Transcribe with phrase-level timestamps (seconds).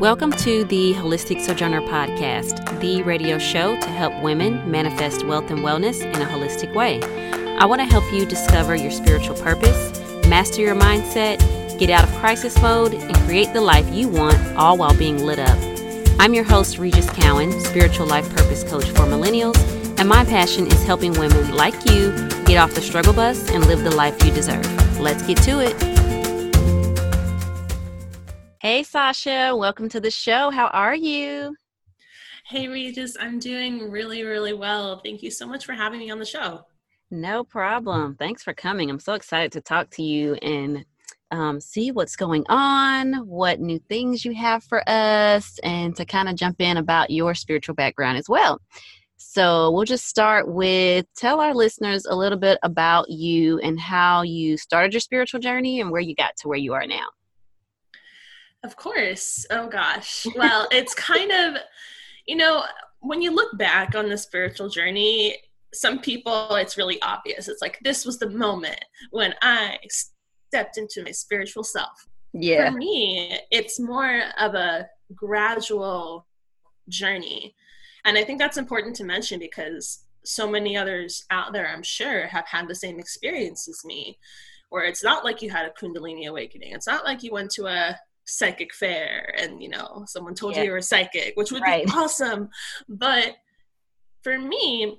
[0.00, 5.60] Welcome to the Holistic Sojourner Podcast, the radio show to help women manifest wealth and
[5.60, 7.00] wellness in a holistic way.
[7.56, 9.98] I want to help you discover your spiritual purpose,
[10.28, 11.38] master your mindset,
[11.78, 15.38] get out of crisis mode, and create the life you want, all while being lit
[15.38, 15.58] up.
[16.20, 19.56] I'm your host, Regis Cowan, spiritual life purpose coach for millennials,
[19.98, 22.12] and my passion is helping women like you
[22.44, 25.00] get off the struggle bus and live the life you deserve.
[25.00, 25.85] Let's get to it.
[28.66, 30.50] Hey, Sasha, welcome to the show.
[30.50, 31.54] How are you?
[32.48, 35.00] Hey, Regis, I'm doing really, really well.
[35.04, 36.62] Thank you so much for having me on the show.
[37.12, 38.16] No problem.
[38.16, 38.90] Thanks for coming.
[38.90, 40.84] I'm so excited to talk to you and
[41.30, 46.28] um, see what's going on, what new things you have for us, and to kind
[46.28, 48.60] of jump in about your spiritual background as well.
[49.16, 54.22] So, we'll just start with tell our listeners a little bit about you and how
[54.22, 57.06] you started your spiritual journey and where you got to where you are now.
[58.66, 59.46] Of course.
[59.50, 60.26] Oh gosh.
[60.34, 61.62] Well, it's kind of,
[62.26, 62.64] you know,
[62.98, 65.38] when you look back on the spiritual journey,
[65.72, 67.46] some people it's really obvious.
[67.46, 72.08] It's like this was the moment when I stepped into my spiritual self.
[72.32, 72.70] Yeah.
[72.70, 76.26] For me, it's more of a gradual
[76.88, 77.54] journey.
[78.04, 82.26] And I think that's important to mention because so many others out there, I'm sure,
[82.26, 84.18] have had the same experience as me,
[84.70, 86.72] where it's not like you had a Kundalini awakening.
[86.72, 87.96] It's not like you went to a
[88.26, 90.60] psychic fair and you know someone told yeah.
[90.60, 91.86] you you were psychic which would right.
[91.86, 92.48] be awesome
[92.88, 93.36] but
[94.22, 94.98] for me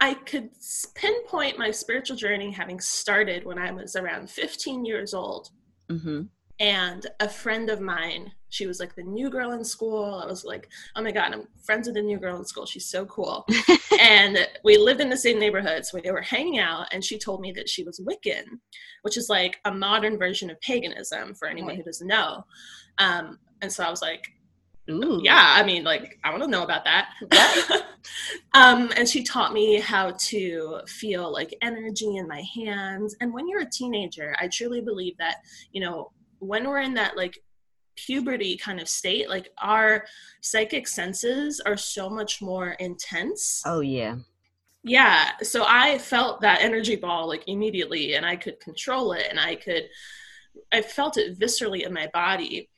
[0.00, 0.50] i could
[0.94, 5.48] pinpoint my spiritual journey having started when i was around 15 years old
[5.90, 6.22] mm-hmm.
[6.58, 10.20] and a friend of mine she was like the new girl in school.
[10.22, 12.66] I was like oh my god i'm friends with the new girl in school.
[12.66, 13.46] She's so cool.
[14.00, 17.40] And we lived in the same neighborhood so we were hanging out and she told
[17.42, 18.44] me that she was wiccan
[19.02, 22.44] which is like a modern version of paganism for anyone who doesn't know.
[22.98, 24.26] Um, and so i was like
[24.90, 25.20] Ooh.
[25.22, 27.10] yeah i mean like i want to know about that.
[28.54, 33.14] Um, and she taught me how to feel like energy in my hands.
[33.20, 35.36] And when you're a teenager i truly believe that
[35.72, 37.38] you know when we're in that like
[38.06, 40.04] puberty kind of state like our
[40.40, 43.62] psychic senses are so much more intense.
[43.66, 44.16] Oh yeah.
[44.82, 49.38] Yeah so i felt that energy ball like immediately and i could control it and
[49.38, 49.84] i could
[50.72, 52.68] i felt it viscerally in my body.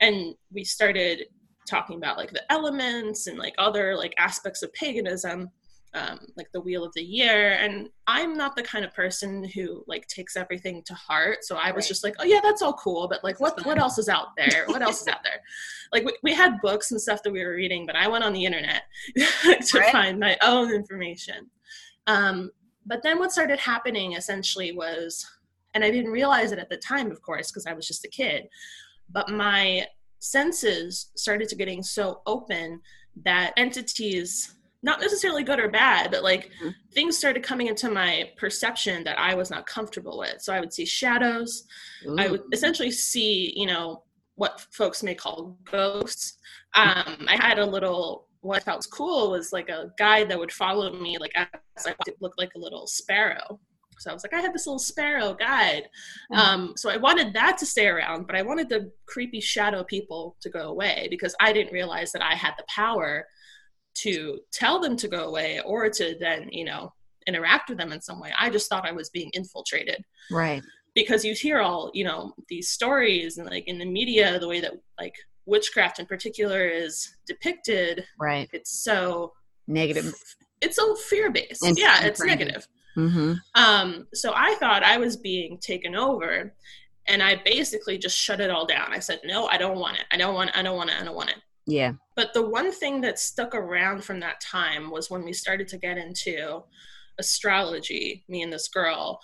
[0.00, 1.26] And we started
[1.68, 5.50] talking about like the elements and like other like aspects of paganism
[5.94, 7.52] um, like the wheel of the year.
[7.54, 11.38] And i'm not the kind of person who like takes everything to heart.
[11.42, 11.88] So i was right.
[11.88, 14.64] just like oh yeah that's all cool but like what what else is out there?
[14.66, 15.40] What else is out there?
[15.92, 18.32] Like we, we had books and stuff that we were reading but i went on
[18.32, 18.82] the internet
[19.16, 19.92] to right.
[19.92, 21.50] find my own information.
[22.06, 22.50] Um,
[22.86, 25.26] but then what started happening essentially was
[25.74, 28.08] and i didn't realize it at the time of course because i was just a
[28.08, 28.48] kid
[29.10, 29.86] but my
[30.18, 32.80] senses started to getting so open
[33.24, 36.70] that entities not necessarily good or bad, but like mm-hmm.
[36.92, 40.40] things started coming into my perception that I was not comfortable with.
[40.40, 41.64] So I would see shadows.
[42.06, 42.16] Ooh.
[42.18, 44.04] I would essentially see, you know,
[44.36, 46.38] what folks may call ghosts.
[46.74, 50.38] Um, I had a little, what I thought was cool was like a guide that
[50.38, 53.60] would follow me, like as I looked like a little sparrow.
[53.98, 55.88] So I was like, I have this little sparrow guide.
[56.32, 56.38] Mm-hmm.
[56.38, 60.36] Um, so I wanted that to stay around, but I wanted the creepy shadow people
[60.40, 63.26] to go away because I didn't realize that I had the power
[64.02, 66.92] to tell them to go away or to then you know
[67.26, 68.32] interact with them in some way.
[68.38, 70.04] I just thought i was being infiltrated.
[70.30, 70.62] Right.
[70.94, 74.60] Because you hear all you know these stories and like in the media the way
[74.60, 75.14] that like
[75.46, 78.48] witchcraft in particular is depicted right.
[78.52, 79.32] it's so
[79.66, 80.14] negative.
[80.60, 81.78] It's so fear-based.
[81.78, 82.66] Yeah it's negative.
[82.96, 83.34] Mm-hmm.
[83.54, 86.52] um so i thought i was being taken over
[87.06, 88.92] and i basically just shut it all down.
[88.92, 90.06] I said no i don't want it.
[90.10, 90.56] I don't want it.
[90.56, 90.96] I don't want it.
[91.00, 91.36] I don't want it
[91.66, 91.92] yeah.
[92.16, 95.78] But the one thing that stuck around from that time was when we started to
[95.78, 96.62] get into
[97.18, 99.20] astrology, me and this girl,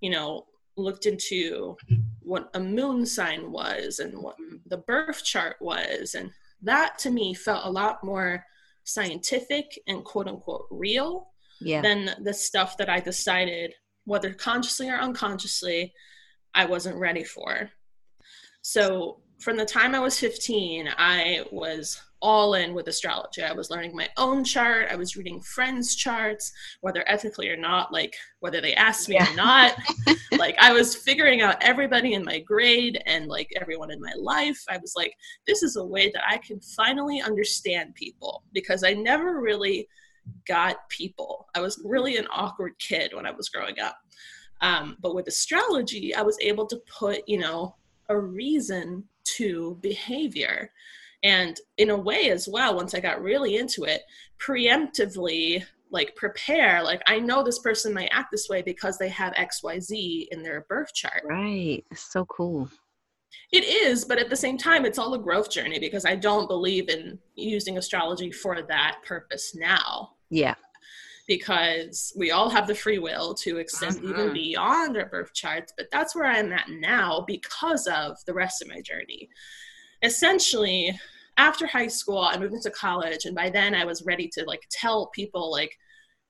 [0.00, 0.46] you know,
[0.76, 1.76] looked into
[2.20, 6.14] what a moon sign was and what the birth chart was.
[6.14, 6.30] And
[6.62, 8.44] that to me felt a lot more
[8.84, 11.28] scientific and quote unquote real
[11.60, 11.82] yeah.
[11.82, 13.74] than the stuff that I decided,
[14.04, 15.92] whether consciously or unconsciously,
[16.54, 17.70] I wasn't ready for.
[18.62, 23.42] So from the time I was 15, I was all in with astrology.
[23.42, 24.88] I was learning my own chart.
[24.90, 29.32] I was reading friends' charts, whether ethically or not, like whether they asked me yeah.
[29.32, 29.76] or not.
[30.38, 34.60] like I was figuring out everybody in my grade and like everyone in my life.
[34.68, 35.14] I was like,
[35.46, 39.88] this is a way that I can finally understand people because I never really
[40.46, 41.46] got people.
[41.54, 43.96] I was really an awkward kid when I was growing up.
[44.60, 47.76] Um, but with astrology, I was able to put, you know,
[48.08, 49.04] a reason
[49.38, 50.70] to behavior.
[51.22, 54.02] And in a way, as well, once I got really into it,
[54.40, 59.32] preemptively like prepare like i know this person might act this way because they have
[59.32, 61.22] xyz in their birth chart.
[61.24, 61.82] Right.
[61.94, 62.68] So cool.
[63.52, 66.46] It is but at the same time it's all a growth journey because i don't
[66.46, 70.10] believe in using astrology for that purpose now.
[70.28, 70.56] Yeah
[71.28, 74.08] because we all have the free will to extend uh-huh.
[74.08, 78.60] even beyond our birth charts but that's where i'm at now because of the rest
[78.60, 79.28] of my journey.
[80.02, 80.98] Essentially
[81.36, 84.62] after high school i moved into college and by then i was ready to like
[84.70, 85.76] tell people like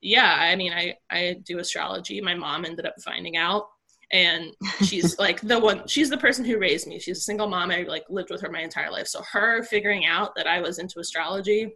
[0.00, 2.20] yeah i mean i i do astrology.
[2.20, 3.68] My mom ended up finding out
[4.10, 4.52] and
[4.84, 6.98] she's like the one she's the person who raised me.
[6.98, 7.70] She's a single mom.
[7.70, 9.06] I like lived with her my entire life.
[9.06, 11.72] So her figuring out that i was into astrology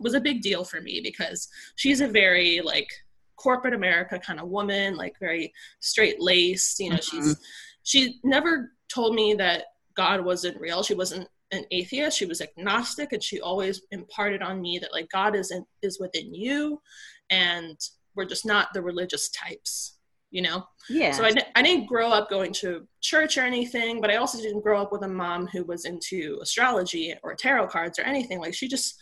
[0.00, 2.88] was a big deal for me because she's a very like
[3.36, 7.22] corporate america kind of woman like very straight laced you know mm-hmm.
[7.22, 7.36] she's
[7.82, 9.64] she never told me that
[9.96, 10.82] god wasn't real.
[10.82, 12.16] She wasn't an atheist.
[12.16, 15.98] She was agnostic and she always imparted on me that like god is in, is
[16.00, 16.80] within you
[17.30, 17.76] and
[18.14, 19.96] we're just not the religious types
[20.32, 20.64] you know?
[20.88, 21.10] Yeah.
[21.10, 24.62] So I, I didn't grow up going to church or anything but i also didn't
[24.62, 28.38] grow up with a mom who was into astrology or tarot cards or anything.
[28.38, 28.94] Like she just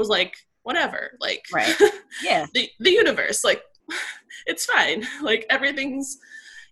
[0.00, 1.74] was like whatever like right
[2.22, 3.62] yeah the, the universe like
[4.46, 6.18] it's fine like everything's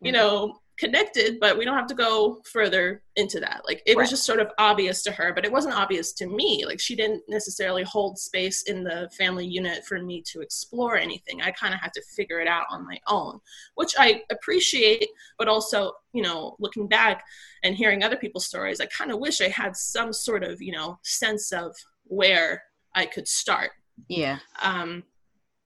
[0.01, 0.21] you mm-hmm.
[0.21, 3.63] know connected, but we don't have to go further into that.
[3.67, 4.03] Like it right.
[4.03, 6.65] was just sort of obvious to her, but it wasn't obvious to me.
[6.65, 11.43] Like she didn't necessarily hold space in the family unit for me to explore anything.
[11.43, 13.41] I kind of had to figure it out on my own,
[13.75, 17.25] which I appreciate, but also, you know, looking back
[17.65, 20.73] and hearing other people's stories, I kind of wish I had some sort of, you
[20.73, 21.75] know, sense of
[22.05, 22.63] where
[22.95, 23.71] I could start.
[24.09, 24.39] Yeah.
[24.63, 25.05] Um,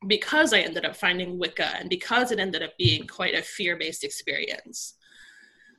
[0.06, 3.76] because I ended up finding Wicca and because it ended up being quite a fear
[3.76, 4.94] based experience.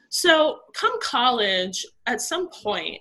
[0.10, 3.00] So, come college, at some point,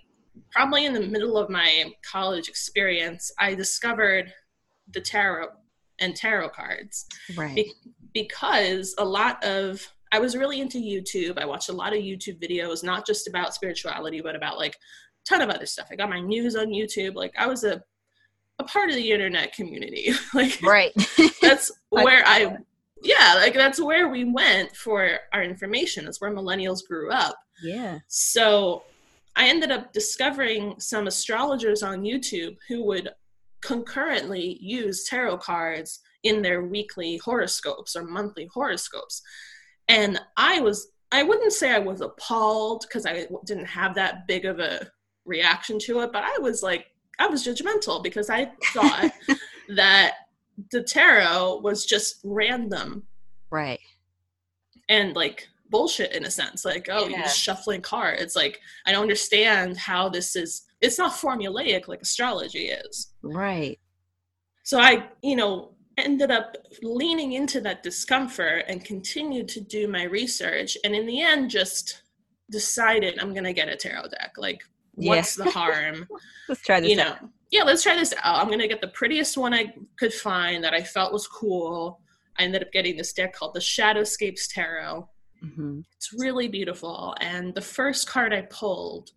[0.51, 4.33] probably in the middle of my college experience, I discovered
[4.93, 5.49] the tarot
[5.99, 7.07] and tarot cards.
[7.37, 7.55] Right.
[7.55, 7.75] Be-
[8.15, 11.39] because a lot of I was really into YouTube.
[11.39, 15.25] I watched a lot of YouTube videos, not just about spirituality, but about like a
[15.27, 15.89] ton of other stuff.
[15.91, 17.15] I got my news on YouTube.
[17.15, 17.83] Like I was a
[18.63, 20.13] a part of the internet community.
[20.35, 20.93] like right.
[21.41, 22.57] that's where I
[23.03, 26.05] yeah, like that's where we went for our information.
[26.05, 27.37] That's where millennials grew up.
[27.63, 27.99] Yeah.
[28.09, 28.85] So
[29.37, 33.11] I ended up discovering some astrologers on YouTube who would
[33.63, 39.23] concurrently use tarot cards in their weekly horoscopes or monthly horoscopes.
[39.89, 44.45] And I was, I wouldn't say I was appalled because I didn't have that big
[44.45, 44.87] of a
[45.25, 46.87] reaction to it, but I was like,
[47.23, 49.13] I was judgmental because I thought
[49.77, 50.15] that
[50.73, 53.05] the tarot was just random.
[53.51, 53.79] Right.
[54.89, 56.65] And like bullshit in a sense.
[56.65, 57.11] Like, oh, yeah.
[57.11, 58.35] you're just shuffling cards.
[58.35, 63.13] Like, I don't understand how this is it's not formulaic like astrology is.
[63.23, 63.79] Right.
[64.65, 70.05] So I, you know, ended up leaning into that discomfort and continued to do my
[70.05, 72.03] research and in the end just
[72.51, 74.33] decided I'm gonna get a tarot deck.
[74.37, 74.63] Like
[74.95, 75.45] what's yeah.
[75.45, 76.09] the harm?
[76.49, 77.23] let's try this you out.
[77.23, 78.41] know, yeah, let's try this out.
[78.41, 82.01] I'm gonna get the prettiest one I could find that I felt was cool.
[82.39, 85.09] I ended up getting this deck called the Shadowscapes Tarot.
[85.45, 85.81] Mm-hmm.
[85.97, 87.15] It's really beautiful.
[87.21, 89.11] And the first card I pulled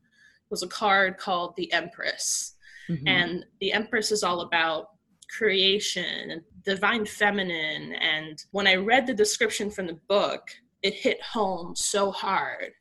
[0.50, 2.56] was a card called the Empress.
[2.89, 3.08] Mm-hmm.
[3.08, 4.89] And the Empress is all about
[5.29, 7.94] creation and divine feminine.
[7.94, 10.50] And when I read the description from the book,
[10.84, 12.74] it hit home so hard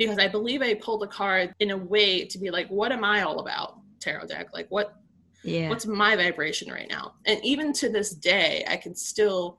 [0.00, 3.04] because I believe I pulled a card in a way to be like, what am
[3.04, 3.80] I all about?
[4.00, 4.48] Tarot deck.
[4.54, 4.96] Like what
[5.44, 5.68] yeah.
[5.68, 7.14] what's my vibration right now?
[7.26, 9.58] And even to this day, I can still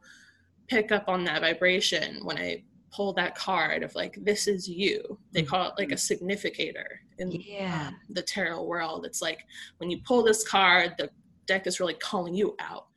[0.67, 5.19] pick up on that vibration when I pull that card of like this is you.
[5.31, 7.89] They call it like a significator in yeah.
[7.89, 9.05] um, the tarot world.
[9.05, 9.45] It's like
[9.77, 11.11] when you pull this card, the
[11.45, 12.87] deck is really calling you out.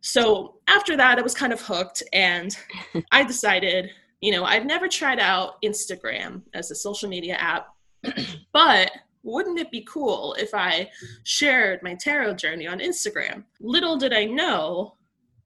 [0.00, 2.56] So after that, I was kind of hooked, and
[3.12, 3.90] I decided
[4.22, 7.74] you know, I've never tried out Instagram as a social media app,
[8.52, 8.90] but
[9.24, 10.88] wouldn't it be cool if I
[11.24, 13.44] shared my tarot journey on Instagram?
[13.60, 14.94] Little did I know,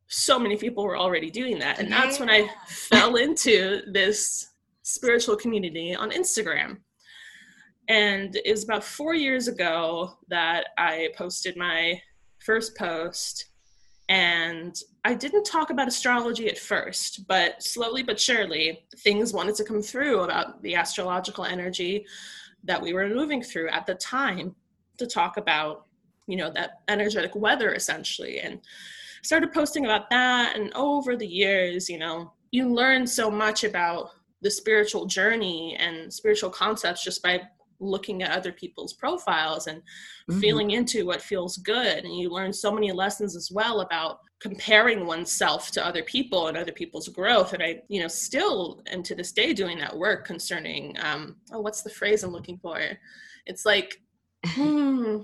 [0.08, 1.78] so many people were already doing that.
[1.78, 4.52] And that's when I fell into this
[4.82, 6.78] spiritual community on Instagram.
[7.88, 12.00] And it was about four years ago that I posted my
[12.38, 13.46] first post
[14.08, 19.64] and I didn't talk about astrology at first, but slowly but surely, things wanted to
[19.64, 22.06] come through about the astrological energy
[22.64, 24.54] that we were moving through at the time
[24.98, 25.86] to talk about,
[26.26, 28.40] you know, that energetic weather essentially.
[28.40, 28.60] And
[29.22, 30.56] started posting about that.
[30.56, 34.10] And over the years, you know, you learn so much about
[34.40, 37.40] the spiritual journey and spiritual concepts just by
[37.80, 39.82] looking at other people's profiles and
[40.28, 40.40] Mhm.
[40.40, 45.06] feeling into what feels good and you learn so many lessons as well about comparing
[45.06, 49.14] oneself to other people and other people's growth and i you know still am to
[49.14, 52.78] this day doing that work concerning um oh what's the phrase i'm looking for
[53.46, 54.00] it's like
[54.44, 55.22] hmm,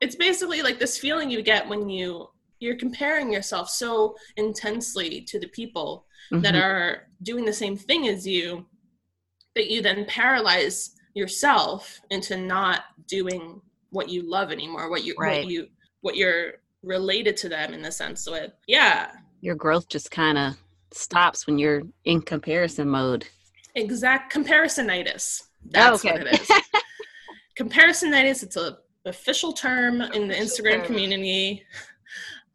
[0.00, 2.28] it's basically like this feeling you get when you
[2.60, 6.62] you're comparing yourself so intensely to the people that Mhm.
[6.62, 8.66] are doing the same thing as you
[9.54, 15.44] that you then paralyze yourself into not doing what you love anymore what you Right.
[15.44, 15.68] what you
[16.00, 20.54] what you're related to them in the sense with yeah your growth just kind of
[20.92, 23.26] stops when you're in comparison mode.
[23.74, 26.12] exact comparisonitis that's okay.
[26.18, 26.50] what it is
[27.58, 31.64] comparisonitis it's a official term in the instagram community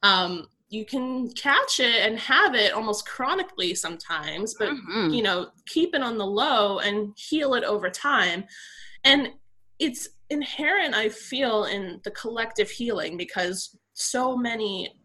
[0.04, 5.16] um you can catch it and have it almost chronically sometimes but Mhm.
[5.16, 8.44] you know keep it on the low and heal it over time
[9.04, 9.32] and
[9.80, 15.00] it's inherent i feel in the collective healing because so many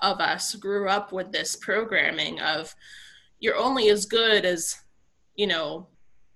[0.00, 2.74] of us grew up with this programming of
[3.40, 4.76] you're only as good as
[5.36, 5.86] you know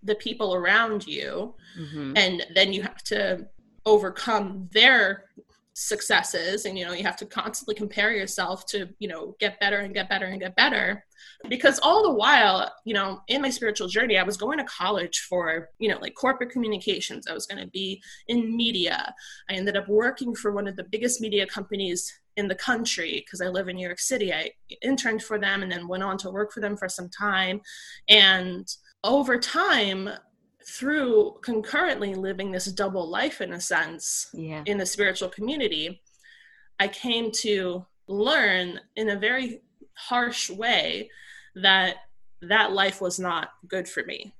[0.02, 2.16] the people around you Mhm.
[2.18, 3.48] and then you have to
[3.86, 5.30] overcome their
[5.78, 9.78] successes and you know you have to constantly compare yourself to you know get better
[9.78, 11.04] and get better and get better.
[11.48, 15.20] Because all the while you know in my spiritual journey i was going to college
[15.28, 17.28] for you know like corporate communications.
[17.28, 19.14] I was going to be in media.
[19.48, 23.40] I ended up working for one of the biggest media companies in the country because
[23.40, 24.32] i live in new york city.
[24.32, 24.50] I
[24.82, 27.60] interned for them and then went on to work for them for some time.
[28.08, 28.66] And
[29.04, 30.10] over time
[30.68, 34.62] through concurrently living this double life in a sense Yeah.
[34.66, 36.02] in the spiritual community,
[36.78, 39.62] I came to learn in a very
[39.94, 41.10] harsh way
[41.56, 41.96] that
[42.42, 44.34] that life was not good for me.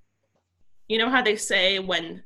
[0.86, 2.22] You know how they say when,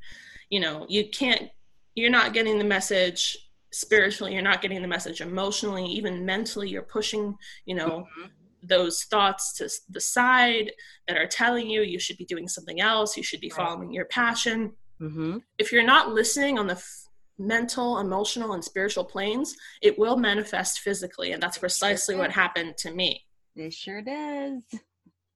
[0.49, 1.49] you know, you can't,
[1.95, 3.37] you're not getting the message
[3.71, 8.25] spiritually, you're not getting the message emotionally, even mentally, you're pushing, you know, mm-hmm.
[8.63, 10.71] Those thoughts to the side
[11.07, 14.05] that are telling you you should be doing something else, you should be following your
[14.05, 19.97] passion hmm if you're not listening on the f- mental, emotional, and spiritual planes, it
[19.97, 21.31] will manifest physically.
[21.31, 23.25] And that's precisely what happened to me.
[23.55, 24.61] It sure does.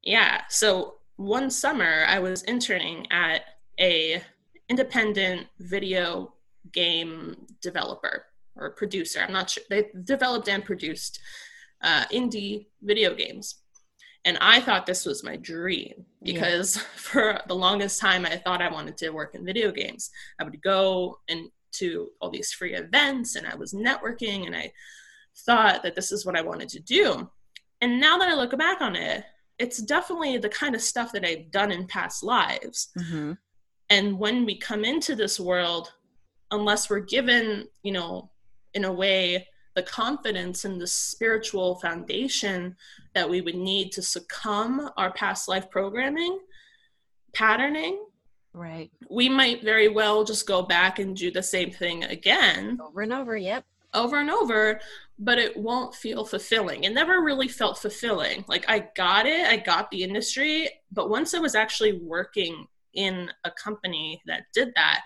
[0.04, 0.42] Yeah.
[0.50, 3.42] So one summer I was interning at
[3.80, 4.22] a
[4.70, 6.34] independent video
[6.72, 9.22] game developer or producer.
[9.22, 9.64] I'm not sure.
[9.70, 11.20] They developed and produced
[11.82, 13.56] uh, indie video games.
[14.26, 16.34] And I thought this was my dream Yeah.
[16.34, 20.10] because for the longest time I thought I wanted to work in video games.
[20.40, 24.72] I would go and to all these free events and I was networking and I
[25.46, 27.30] thought that this is what I wanted to do.
[27.82, 29.24] And now that I look back on it,
[29.60, 32.90] it's definitely the kind of stuff that I've done in past lives.
[32.98, 33.34] hmm
[33.90, 35.92] And when we come into this world,
[36.52, 38.32] unless we're given, you know,
[38.74, 42.76] in a way, the confidence and the spiritual foundation
[43.14, 46.40] that we would need to succumb our past life programming,
[47.32, 48.04] patterning,
[48.54, 48.90] Right.
[49.12, 53.14] we might very well just go back and do the same thing again Over and
[53.14, 53.38] over.
[53.38, 53.66] Yep.
[53.94, 54.80] over and over,
[55.20, 56.84] but it won't feel fulfilling.
[56.84, 58.46] It never really felt fulfilling.
[58.48, 62.66] Like I got it, I got the industry, but once I was actually working
[62.96, 65.02] in a company that did that,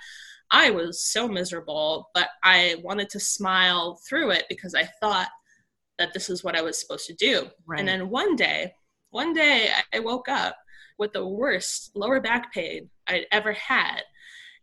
[0.52, 5.30] I was so miserable, but I wanted to smile through it because I thought
[5.98, 7.48] that this is what I was supposed to do.
[7.66, 7.80] Right.
[7.80, 8.74] And then one day,
[9.12, 10.58] one day I woke up
[10.98, 14.02] with the worst lower back pain I'd ever had.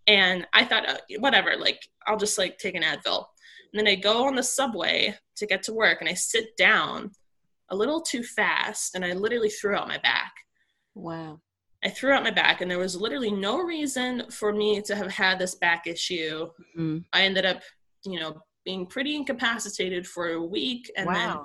[0.07, 3.25] And I thought, uh, whatever, like, I'll just like take an Advil.
[3.73, 7.13] And then I go on the subway to get to work and I sit down
[7.71, 10.33] a little too fast and I literally threw out my back.
[10.95, 11.41] wow.
[11.85, 15.11] I threw out my back and there was literally no reason for me to have
[15.13, 16.51] had this back issue.
[16.77, 17.05] Mhm.
[17.13, 17.63] I ended up,
[18.05, 21.37] you know, being pretty incapacitated for a week and then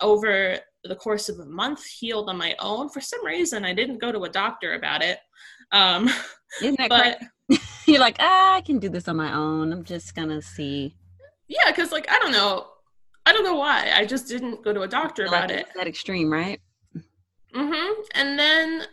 [0.00, 2.88] over the course of a month healed on my own.
[2.88, 5.18] For some reason, I didn't go to a doctor about it.
[5.72, 6.10] Um,
[6.60, 7.20] Isn't that but?
[7.86, 9.72] You're like, ah, I can do this on my own.
[9.72, 10.96] I'm just gonna see.
[11.48, 12.66] yeah, because like I don't know,
[13.24, 13.92] I don't know why.
[13.94, 15.66] I just didn't go to a doctor about Like, it.
[15.76, 16.60] That extreme, right?
[17.54, 18.86] Mm hmm And then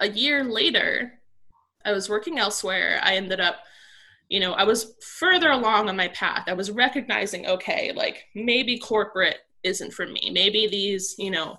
[0.00, 1.20] a year later,
[1.84, 3.00] I was working elsewhere.
[3.02, 3.56] I ended up,
[4.28, 6.44] you know, I was further along on my path.
[6.46, 10.30] I was recognizing, okay, like maybe corporate isn't for me.
[10.32, 11.58] Maybe these, you know,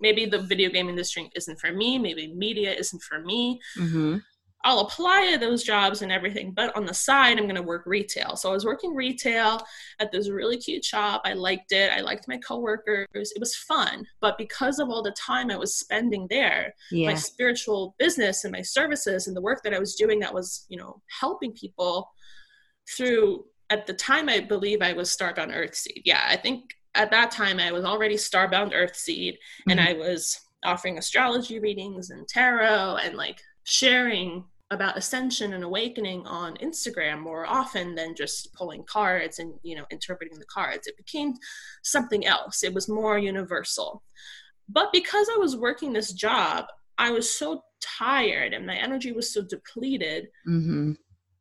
[0.00, 1.98] maybe the video game industry isn't for me.
[1.98, 3.60] Maybe media isn't for me.
[3.78, 4.18] Mm-hmm.
[4.66, 7.84] I'll apply to those jobs and everything, but on the side, I'm going to work
[7.86, 8.34] retail.
[8.34, 9.62] So I was working retail
[10.00, 11.22] at this really cute shop.
[11.24, 11.92] I liked it.
[11.92, 13.06] I liked my coworkers.
[13.14, 14.04] It was fun.
[14.20, 17.10] But because of all the time I was spending there, yeah.
[17.10, 20.66] my spiritual business and my services and the work that I was doing that was,
[20.68, 22.10] you know, helping people
[22.96, 26.02] through, at the time, I believe I was Starbound Earthseed.
[26.04, 29.70] Yeah, I think at that time I was already Starbound Earthseed mm-hmm.
[29.70, 36.26] and I was offering astrology readings and tarot and like sharing about ascension and awakening
[36.26, 40.86] on Instagram more often than just pulling cards and you know interpreting the cards.
[40.86, 41.34] It became
[41.82, 42.64] something else.
[42.64, 44.02] It was more universal.
[44.68, 46.66] But because I was working this job,
[46.98, 50.28] I was so tired and my energy was so depleted.
[50.48, 50.92] Mm-hmm.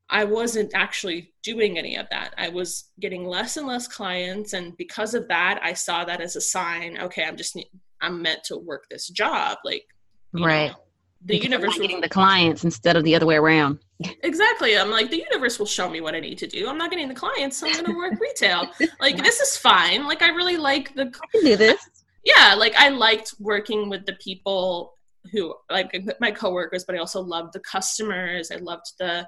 [0.09, 2.35] I wasn't actually doing any of that.
[2.37, 6.35] I was getting less and less clients, and because of that, I saw that as
[6.35, 6.99] a sign.
[7.01, 7.57] Okay, I'm just
[8.01, 9.57] I'm meant to work this job.
[9.65, 9.85] Like,
[10.31, 10.69] right.
[10.69, 10.84] Know,
[11.25, 13.79] the universe getting the clients instead of the other way around.
[14.23, 14.77] Exactly.
[14.77, 16.69] I'm like the universe will show me what I need to do.
[16.69, 18.69] I'm not getting the clients, so I'm going to work retail.
[18.99, 20.05] Like this is fine.
[20.05, 21.03] Like I really like the.
[21.03, 21.83] I can do this.
[22.23, 24.93] Yeah, like I liked working with the people
[25.31, 28.51] who like my coworkers, but I also loved the customers.
[28.51, 29.27] I loved the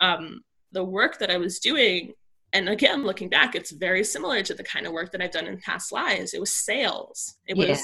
[0.00, 2.12] um the work that I was doing.
[2.52, 5.46] And again, looking back, it's very similar to the kind of work that I've done
[5.46, 6.34] in past lives.
[6.34, 7.36] It was sales.
[7.46, 7.68] It yeah.
[7.68, 7.82] was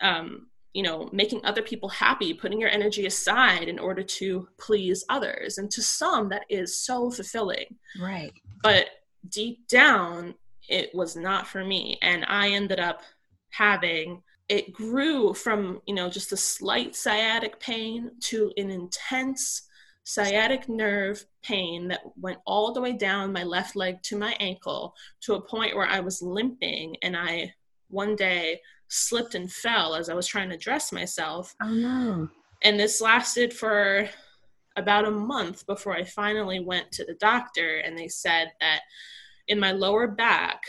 [0.00, 5.04] um you know making other people happy putting your energy aside in order to please
[5.08, 5.56] others.
[5.56, 7.76] And to some that is so fulfilling.
[7.98, 8.32] Right.
[8.62, 8.86] But
[9.30, 10.34] deep down
[10.68, 11.98] it was not for me.
[12.02, 13.02] And i ended up
[13.50, 19.62] having it grew from you know just a slight sciatic pain to an intense
[20.06, 24.94] sciatic nerve pain that went all the way down my left leg to my ankle
[25.22, 26.96] to a point where i was limping.
[27.02, 27.52] And i
[27.88, 31.54] one day slipped and fell as I was trying to dress myself.
[31.62, 32.28] Oh no.
[32.62, 34.08] And this lasted for
[34.76, 38.80] about a month before I finally went to the doctor and they said that
[39.48, 40.62] in my lower back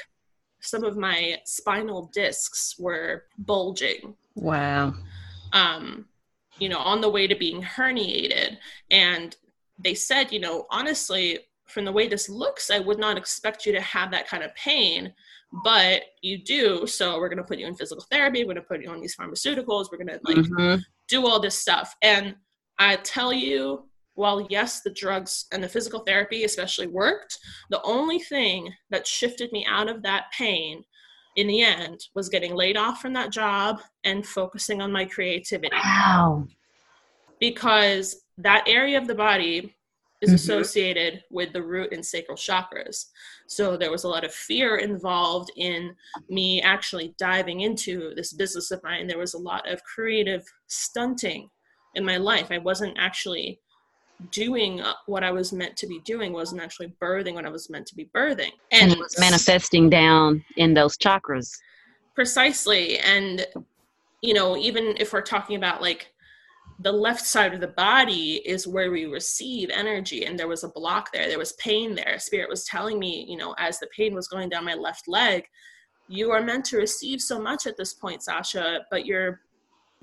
[0.59, 4.15] some of my spinal discs were bulging.
[4.35, 4.93] Wow.
[5.53, 6.05] Um
[6.57, 8.57] you know, on the way to being herniated
[8.89, 9.35] and
[9.77, 13.73] they said, you know, honestly, from the way this looks, I would not expect you
[13.73, 15.13] to have that kind of pain
[15.63, 18.61] but you do so we're going to put you in physical therapy we're going to
[18.61, 20.79] put you on these pharmaceuticals we're going to like mm-hmm.
[21.07, 21.95] do all this stuff.
[22.01, 22.35] And
[22.77, 27.37] i tell you while yes the drugs and the physical therapy especially worked
[27.69, 30.83] the only thing that shifted me out of that pain
[31.35, 35.75] in the end was getting laid off from that job and focusing on my creativity.
[35.75, 36.47] Wow.
[37.39, 39.75] Because that area of the body
[40.21, 40.35] is mm-hmm.
[40.35, 43.05] associated with the root and sacral chakras.
[43.47, 45.95] So there was a lot of fear involved in
[46.29, 49.07] me actually diving into this business of mine.
[49.07, 51.49] There was a lot of creative stunting
[51.95, 52.47] in my life.
[52.51, 53.59] I wasn't actually
[54.31, 57.85] doing what I was meant to be doing, wasn't actually birthing what I was meant
[57.87, 58.51] to be birthing.
[58.71, 61.51] And, and it was manifesting down in those chakras.
[62.15, 62.97] Precisely.
[62.99, 63.45] And,
[64.21, 66.13] you know, even if we're talking about like
[66.79, 70.69] the left side of the body is where we receive energy and there was a
[70.69, 72.19] block there there was pain there.
[72.19, 75.45] Spirit was telling me you know as the pain was going down my left leg
[76.07, 79.41] you are meant to receive so much at this point sasha but you're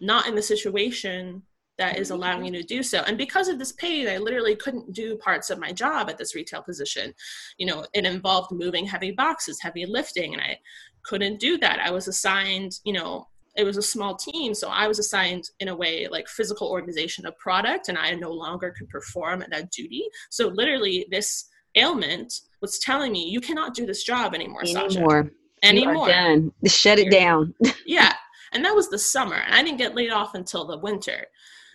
[0.00, 1.42] not in the situation
[1.78, 3.02] that is allowing you to do so.
[3.06, 6.35] And because of this pain i literally couldn't do parts of my job at this
[6.35, 7.12] retail position.
[7.58, 10.58] You know it involved moving heavy boxes heavy lifting and i
[11.04, 11.80] couldn't do that.
[11.80, 15.69] I was assigned you know it was a small team so i was assigned in
[15.69, 20.05] a way like physical organization of product and i no longer could perform that duty
[20.31, 25.31] so literally this ailment was telling me you cannot do this job anymore anymore Sasha.
[25.62, 26.53] anymore done.
[26.67, 27.55] shut it down
[27.87, 28.15] yeah
[28.53, 31.27] and that was the summer and i didn't get laid off until the winter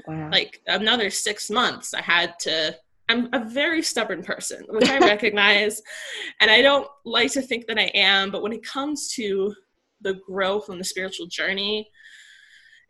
[0.07, 0.29] wow.
[0.31, 2.75] like another six months i had to
[3.09, 5.81] I'm a very stubborn person, which I recognize.
[6.41, 9.53] and I don't like to think that I am, but when it comes to
[10.01, 11.89] the growth and the spiritual journey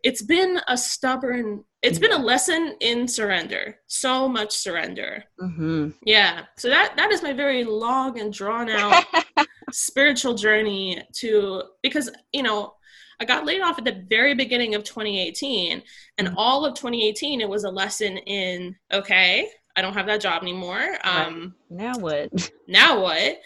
[0.02, 5.24] it's been a stubborn it's been a lesson in surrender so much surrender.
[5.40, 5.90] Mm-hmm.
[6.04, 9.04] yeah so that that is my very long and drawn out
[9.72, 12.74] spiritual journey to because you know
[13.20, 15.82] i got laid off at the very beginning of 2018
[16.18, 16.36] and mm-hmm.
[16.38, 20.96] all of 2018 it was a lesson in okay i don't have that job anymore
[21.04, 22.50] um now what?
[22.68, 23.40] now what?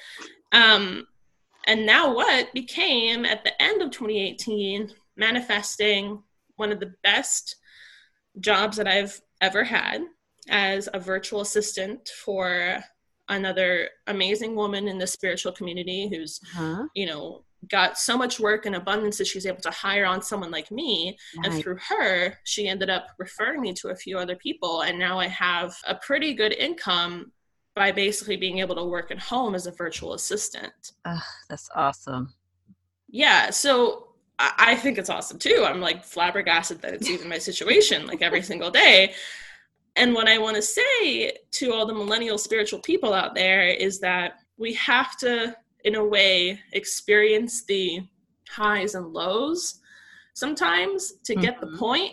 [0.52, 1.06] Um
[1.66, 6.22] and now what became at the end of 2018 manifesting
[6.56, 7.56] one of the best
[8.40, 10.02] jobs that I've ever had
[10.48, 12.82] as a virtual assistant for
[13.28, 16.86] another amazing woman in the spiritual community who's huh?
[16.94, 20.50] you know got so much work and abundance that she's able to hire on someone
[20.50, 21.16] like me.
[21.44, 24.82] And through her, she ended up referring me to a few other people.
[24.82, 27.30] And now I have a pretty good income
[27.74, 30.92] by basically being able to work at home as a virtual assistant.
[31.48, 32.34] That's awesome.
[33.08, 33.50] Yeah.
[33.50, 34.08] So
[34.38, 35.64] I, I think it's awesome too.
[35.66, 39.14] I'm like flabbergasted that it's even my situation like every single day.
[39.96, 44.00] And what I want to say to all the millennial spiritual people out there is
[44.00, 45.54] that we have to
[45.84, 48.00] in a way experience the
[48.48, 49.80] highs and lows
[50.34, 51.72] sometimes to get mm-hmm.
[51.72, 52.12] the point.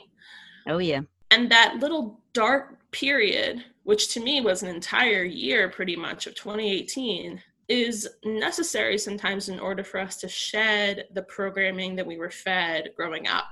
[0.67, 1.02] Oh yeah.
[1.32, 6.36] And that little dark period, which to me was an entire year pretty much of
[6.36, 12.30] 2018, is necessary sometimes in order for us to shed the programming that we were
[12.30, 13.45] fed growing up.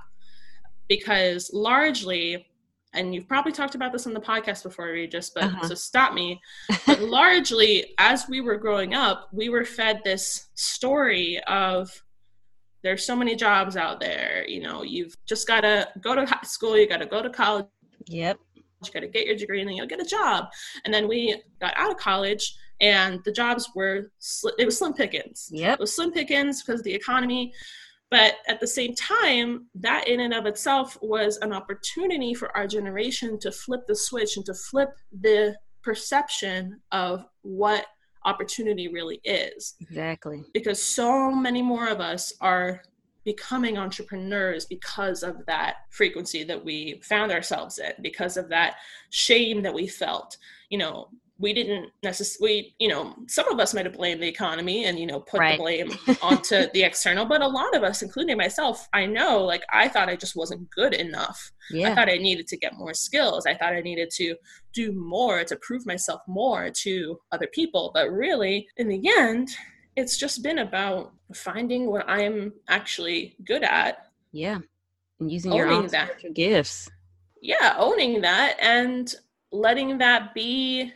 [0.86, 2.46] Because largely,
[2.92, 5.66] and you've probably talked about this on the podcast before, Regis, but uh-huh.
[5.66, 6.40] so stop me.
[6.86, 11.90] But largely, as we were growing up, we were fed this story of
[12.84, 14.44] there's so many jobs out there.
[14.46, 17.28] You know, you've just got to go to high school, you got to go to
[17.28, 17.66] college.
[18.06, 18.38] Yep.
[18.84, 20.46] You got to get your degree and then you'll get a job.
[20.84, 24.94] And then we got out of college and the jobs were, sl- it was slim
[24.94, 25.48] pickings.
[25.50, 27.52] Yeah, It was slim pickings because of the economy.
[28.10, 32.66] But at the same time, that in and of itself was an opportunity for our
[32.66, 37.86] generation to flip the switch and to flip the perception of what
[38.24, 39.74] opportunity really is.
[39.80, 40.44] Exactly.
[40.54, 42.82] Because so many more of us are
[43.24, 48.76] becoming entrepreneurs because of that frequency that we found ourselves in, because of that
[49.10, 50.36] shame that we felt.
[50.70, 54.86] You know, we didn't necessarily, you know, some of us might have blamed the economy
[54.86, 55.56] and, you know, put right.
[55.56, 55.90] the blame
[56.22, 60.08] onto the external, but a lot of us, including myself, I know, like, I thought
[60.08, 61.52] I just wasn't good enough.
[61.70, 61.92] Yeah.
[61.92, 63.46] I thought I needed to get more skills.
[63.46, 64.34] I thought I needed to
[64.74, 67.92] do more to prove myself more to other people.
[67.94, 69.50] But really, in the end,
[69.98, 74.06] it's just been about finding what I'm actually good at.
[74.32, 74.58] Yeah.
[75.20, 76.10] And using your own that.
[76.34, 76.88] gifts.
[77.42, 79.12] Yeah, owning that and
[79.50, 80.92] letting that be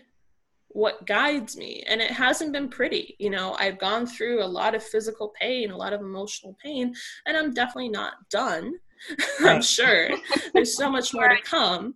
[0.69, 4.75] what guides me and it hasn't been pretty you know i've gone through a lot
[4.75, 6.95] of physical pain a lot of emotional pain
[7.27, 8.73] and i'm definitely not done
[9.43, 9.57] right.
[9.57, 10.09] i'm sure
[10.55, 11.95] there's so much more to come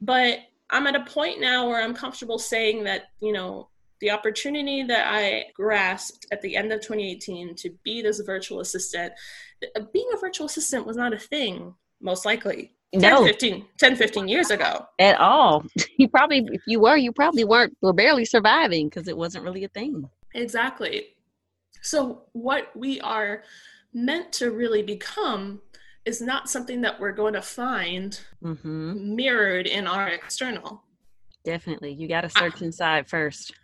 [0.00, 0.38] but
[0.70, 3.68] i'm at a point now where i'm comfortable saying that you know
[4.04, 9.14] the opportunity that i grasped at the end of 2018 to be this virtual assistant
[9.92, 13.24] being a virtual assistant was not a thing most likely 10, no.
[13.24, 14.86] 15, 10, 15 years ago.
[14.98, 15.64] At all.
[15.96, 19.64] You probably, if you were, you probably weren't, were barely surviving because it wasn't really
[19.64, 20.08] a thing.
[20.34, 21.06] Exactly.
[21.82, 23.44] So, what we are
[23.92, 25.62] meant to really become
[26.04, 29.14] is not something that we're going to find mm-hmm.
[29.14, 30.82] mirrored in our external.
[31.44, 31.92] Definitely.
[31.92, 33.54] You got to search I, inside first.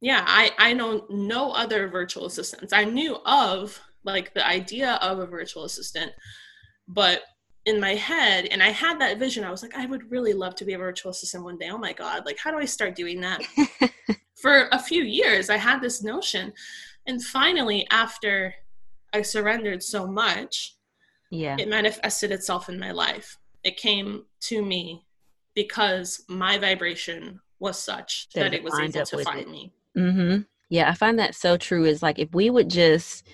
[0.00, 2.72] Yeah, I, I know no other virtual assistants.
[2.72, 6.12] I knew of like the idea of a virtual assistant,
[6.88, 7.22] but
[7.66, 10.54] in my head and i had that vision i was like i would really love
[10.54, 11.68] to be a virtual assistant one day.
[11.68, 13.42] Oh my god like how do i start doing that?
[14.40, 16.54] For a few years i had this notion
[17.06, 18.54] and finally after
[19.12, 20.74] i surrendered so much
[21.30, 21.56] yeah.
[21.58, 23.38] it manifested itself in my life.
[23.62, 25.06] It came to me
[25.54, 29.48] because my vibration was such that, that it was able to find it.
[29.48, 30.40] me mm-hmm.
[30.68, 33.26] yeah i find that so true is like if we would just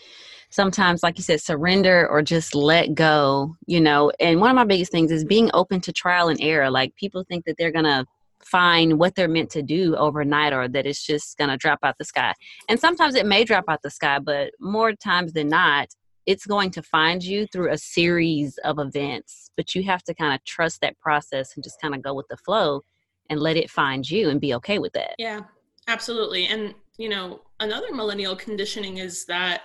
[0.51, 4.65] sometimes like you said surrender or just let go you know and one of my
[4.65, 8.05] biggest things is being open to trial and error like people think that they're gonna
[8.43, 12.05] find what they're meant to do overnight or that it's just gonna drop out the
[12.05, 12.33] sky
[12.69, 15.89] and sometimes it may drop out the sky but more times than not
[16.27, 20.35] it's going to find you through a series of events but you have to kind
[20.35, 22.83] of trust that process and just kind of go with the flow
[23.29, 25.41] and let it find you and be okay with that yeah
[25.89, 26.47] absolutely.
[26.47, 29.63] And you know another millennial conditioning is that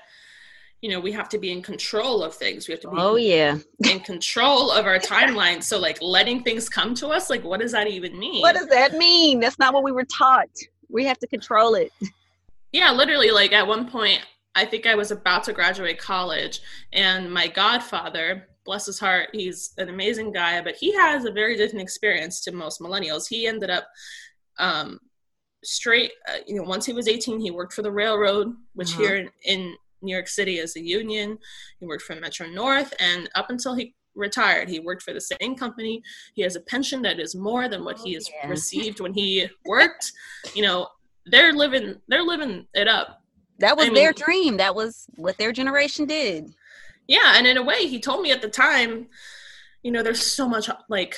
[0.82, 2.68] you know we have to be in control of things.
[2.68, 3.58] We have to be oh yeah.
[3.90, 7.72] in control of our timeline so like letting things come to us like what does
[7.72, 8.42] that even mean?
[8.42, 9.40] What does that mean?
[9.40, 10.50] That's not what we were taught.
[10.90, 11.92] We have to control it.
[12.72, 14.22] Yeah literally like at one point
[14.56, 16.62] i think i was about to graduate college
[16.94, 21.58] and my godfather bless his heart he's an amazing guy but he has a very
[21.58, 23.28] different experience to most millennials.
[23.28, 23.88] He ended up
[24.58, 25.00] um,
[25.64, 29.02] straight uh, you know once he was 18 he worked for the railroad which uh-huh.
[29.02, 31.38] here in, in New York City as a union.
[31.80, 35.56] He worked for Metro North, and up until he retired, he worked for the same
[35.56, 36.02] company.
[36.34, 38.50] He has a pension that is more than what oh, he has yeah.
[38.50, 40.12] received when he worked.
[40.54, 40.88] You know,
[41.26, 43.22] they're living they're living it up.
[43.60, 44.58] That was I their mean, dream.
[44.58, 46.54] That was what their generation did.
[47.08, 49.08] Yeah, and in a way, he told me at the time,
[49.84, 51.18] you know, there's so much like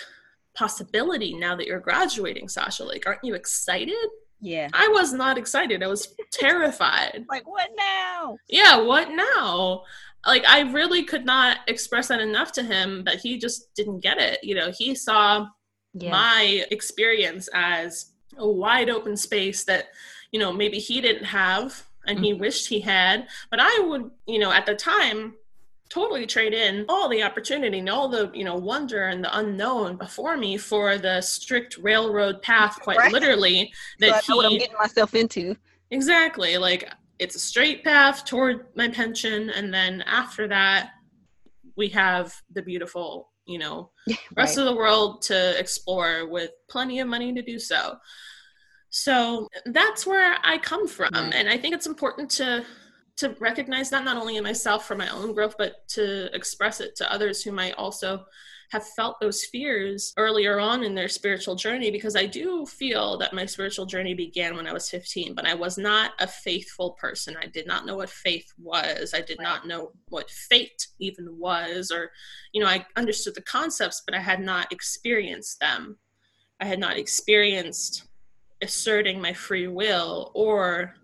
[0.56, 2.84] possibility now that you're graduating, Sasha.
[2.84, 4.10] Like, aren't you excited?
[4.44, 4.68] Yeah.
[4.74, 5.82] I was not excited.
[5.82, 7.26] I was terrified.
[7.30, 8.38] like, what now?
[8.50, 9.84] Yeah, what now?
[10.28, 14.20] Like, I really could not express that enough to him, but he just didn't get
[14.20, 14.44] it.
[14.44, 15.48] You know, he saw
[15.94, 16.12] Yeah.
[16.12, 19.90] my experience as a wide open space that,
[20.32, 22.42] you know, maybe he didn't have and he mm-hmm.
[22.42, 23.28] wished he had.
[23.50, 25.36] But I would, you know, at the time,
[25.94, 29.96] totally trade in all the opportunity and all the you know wonder and the unknown
[29.96, 33.12] before me for the strict railroad path quite Right.
[33.14, 35.56] literally so I that know what I'm getting myself into.
[35.92, 40.90] exactly like it's a straight path toward my pension and then after that
[41.78, 43.92] we have the beautiful you know
[44.36, 44.58] rest Right.
[44.58, 47.98] of the world to explore with plenty of money to do so.
[48.90, 51.34] So that's where I come from, Right.
[51.34, 52.64] and I think it's important to
[53.18, 56.96] to recognize that not only in myself for my own growth, but to express it
[56.98, 58.26] to others who might also
[58.74, 63.32] have felt those fears earlier on in their spiritual journey because I do feel that
[63.32, 67.38] my spiritual journey began when I was 15 but I was not a faithful person.
[67.40, 69.14] I did not know what faith was.
[69.14, 72.12] I did not know what fate even was or
[72.52, 75.98] you know I understood the concepts but I had not experienced them.
[76.60, 78.08] I had not experienced
[78.64, 80.96] asserting my free will or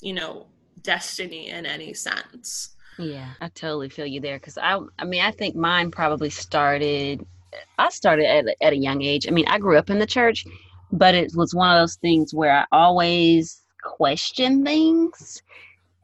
[0.00, 0.46] you know
[0.84, 5.32] destiny in any sense Yeah, I totally feel you there because I, I mean, I
[5.32, 7.26] think mine probably started.
[7.78, 9.26] I started at at a young age.
[9.26, 10.44] I mean, I grew up in the church,
[10.92, 15.42] but it was one of those things where I always questioned things,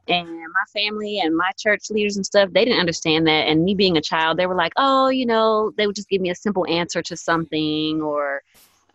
[0.08, 3.46] and my family and my church leaders and stuff they didn't understand that.
[3.48, 6.20] And me being a child, they were like, "Oh, you know," they would just give
[6.20, 8.42] me a simple answer to something or.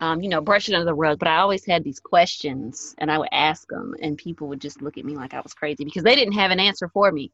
[0.01, 3.09] Um, you know, brush it under the rug, but I always had these questions and
[3.09, 5.85] I would ask them, and people would just look at me like I was crazy
[5.85, 7.31] because they didn't have an answer for me.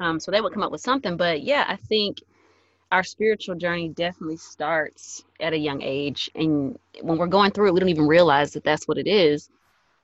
[0.00, 1.16] Um, so they would come up with something.
[1.16, 2.22] But yeah, I think
[2.92, 6.30] our spiritual journey definitely starts at a young age.
[6.34, 9.50] And when we're going through it, we don't even realize that that's what it is.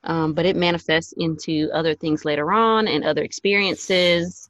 [0.02, 4.48] Um, but it manifests into other things later on and other experiences.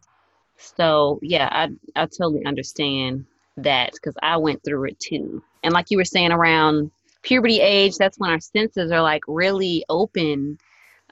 [0.57, 5.43] So yeah, I, I totally understand that because I went through it too.
[5.63, 6.91] And like you were saying, around
[7.23, 10.59] puberty age, that's when our senses are like really open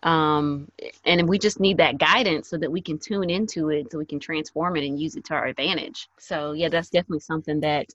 [0.05, 0.69] um
[1.05, 4.07] and we just need that guidance so that we can tune into it so we
[4.07, 6.09] can transform it and use it to our advantage.
[6.19, 7.87] So yeah that's definitely something that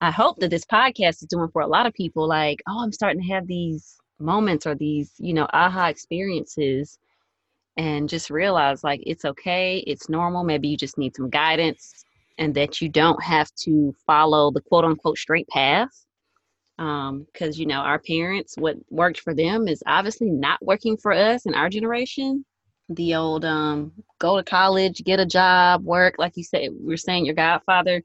[0.00, 2.92] i hope that this podcast is doing for a lot of people like oh i'm
[2.92, 6.98] starting to have these moments or these you know aha experiences
[7.76, 12.04] and just realize like it's okay it's normal maybe you just need some guidance
[12.38, 16.04] and that you don't have to follow the quote unquote straight path
[16.78, 21.12] um because you know our parents what worked for them is obviously not working for
[21.12, 22.44] us in our generation.
[22.88, 26.98] The old um go to college get a job work like you said we are
[26.98, 28.02] saying your godfather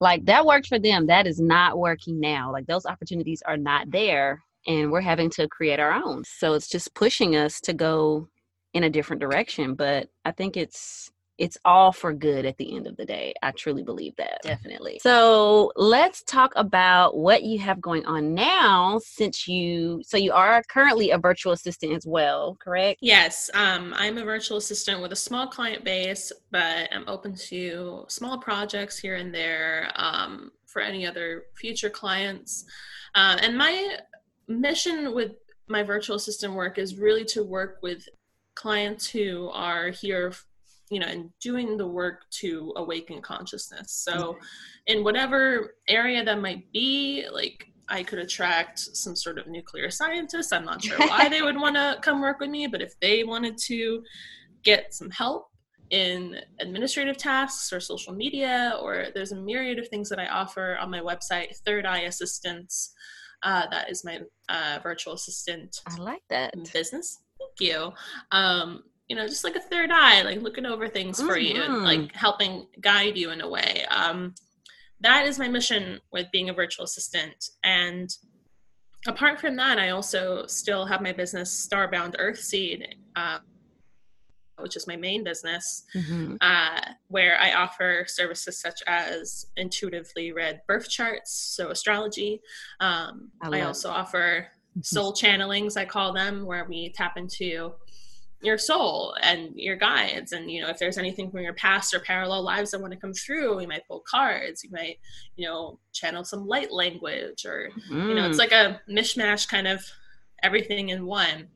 [0.00, 1.06] like that worked for them.
[1.06, 2.50] That is not working now.
[2.50, 6.24] Like those opportunities are not there and we're having to create our own.
[6.24, 8.28] So it's just pushing us to go
[8.74, 11.10] in a different direction but i think it's
[11.42, 13.34] it's all for good at the end of the day.
[13.42, 14.38] I truly believe that.
[14.44, 15.00] Definitely.
[15.02, 20.62] So let's talk about what you have going on now since you so you are
[20.68, 23.00] currently a virtual assistant as well, correct?
[23.02, 28.04] Yes, um, I'm a virtual assistant with a small client base, but I'm open to
[28.06, 32.66] small projects here and there um, for any other future clients.
[33.16, 33.96] Uh, and my
[34.46, 35.32] mission with
[35.66, 38.08] my virtual assistant work is really to work with
[38.54, 40.32] clients who are here
[40.92, 43.92] you know and doing the work to awaken consciousness.
[43.92, 44.36] So
[44.86, 50.52] in whatever area that might be like i could attract some sort of nuclear scientist.
[50.52, 53.24] I'm not sure why they would want to come work with me but if they
[53.24, 54.02] wanted to
[54.62, 55.48] get some help
[55.90, 60.78] in administrative tasks or social media or there's a myriad of things that i offer
[60.78, 62.94] on my website third eye assistance
[63.42, 66.54] uh, that is my uh, virtual assistant I like that.
[66.72, 67.18] business.
[67.38, 67.92] Thank you.
[68.30, 71.74] Um, you know, just like a third eye, like looking over things for you and
[71.74, 71.82] Mhm.
[71.84, 73.84] like helping guide you in a way.
[73.90, 74.34] Um,
[75.00, 77.50] that is my mission with being a virtual assistant.
[77.64, 78.08] And
[79.06, 83.40] apart from that, I also still have my business, Starbound Earthseed, uh,
[84.58, 86.38] which is my main business, Mhm.
[86.40, 92.40] uh, where I offer services such as intuitively read birth charts, so astrology.
[92.78, 97.74] Um, I I, also offer soul channelings, I call them, where we tap into
[98.42, 100.32] your soul and your guides.
[100.32, 102.98] And you know if there's anything from your past or parallel lives that want to
[102.98, 104.96] come through we might pull cards you might
[105.36, 108.40] you know channel some light language or you know it's Mm.
[108.40, 109.84] like a mishmash kind of
[110.42, 111.48] everything in one.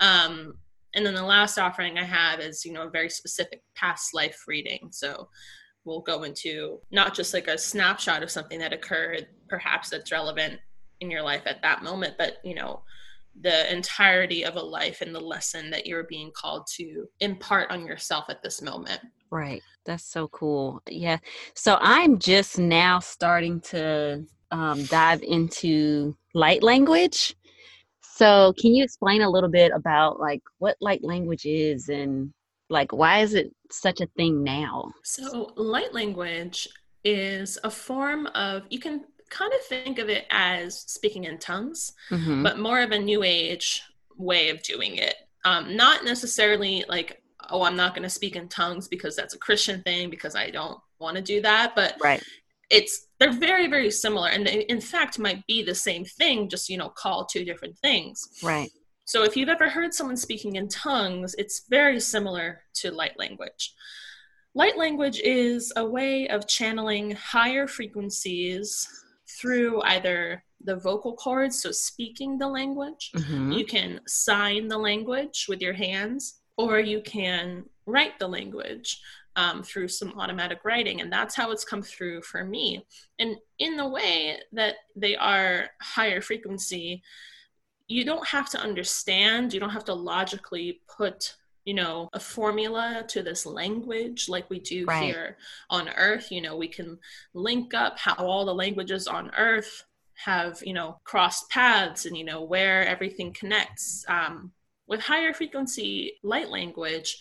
[0.00, 0.54] Um
[0.94, 4.44] and then the last offering i have is you know a very specific past life
[4.46, 4.88] reading.
[4.92, 5.28] So
[5.84, 10.58] we'll go into not just like a snapshot of something that occurred perhaps that's relevant
[11.00, 12.82] in your life at that moment but you know
[13.40, 17.86] the entirety of a life and the lesson that you're being called to impart on
[17.86, 19.00] yourself at this moment.
[19.30, 19.62] Right.
[19.84, 20.80] That's so cool.
[20.88, 21.18] Yeah.
[21.54, 27.34] So I'm just now starting to um, dive into light language.
[28.00, 32.32] So can you explain a little bit about like what light language is and
[32.70, 34.92] like why is it such a thing now?
[35.02, 36.68] So light language
[37.02, 41.92] is a form of you can kind of think of it as speaking in tongues,
[42.10, 42.42] mm-hmm.
[42.42, 43.82] but more of a new age
[44.16, 45.16] way of doing it.
[45.44, 47.20] Um, not necessarily like,
[47.50, 50.50] oh, I'm not going to speak in tongues because that's a Christian thing because I
[50.50, 51.72] don't want to do that.
[51.74, 52.22] But right.
[52.70, 56.70] it's they're very very similar, and they, in fact might be the same thing, just
[56.70, 58.28] you know, call two different things.
[58.42, 58.70] Right.
[59.06, 63.74] So if you've ever heard someone speaking in tongues, it's very similar to light language.
[64.54, 68.88] Light language is a way of channeling higher frequencies
[69.44, 73.10] through either the vocal cords, so speaking the language.
[73.14, 73.52] Mm-hmm.
[73.52, 78.98] You can sign the language with your hands, or you can write the language
[79.36, 81.02] um, through some automatic writing.
[81.02, 82.86] And that's how it's come through for me.
[83.18, 87.02] And in the way that they are higher frequency,
[87.86, 93.04] you don't have to understand, you don't have to logically put you know a formula
[93.08, 95.02] to this language like we do right.
[95.02, 95.36] here
[95.70, 96.98] on earth you know we can
[97.32, 102.24] link up how all the languages on earth have you know crossed paths and you
[102.24, 104.04] know where everything connects.
[104.08, 104.52] Um,
[104.86, 107.18] with higher frequency light language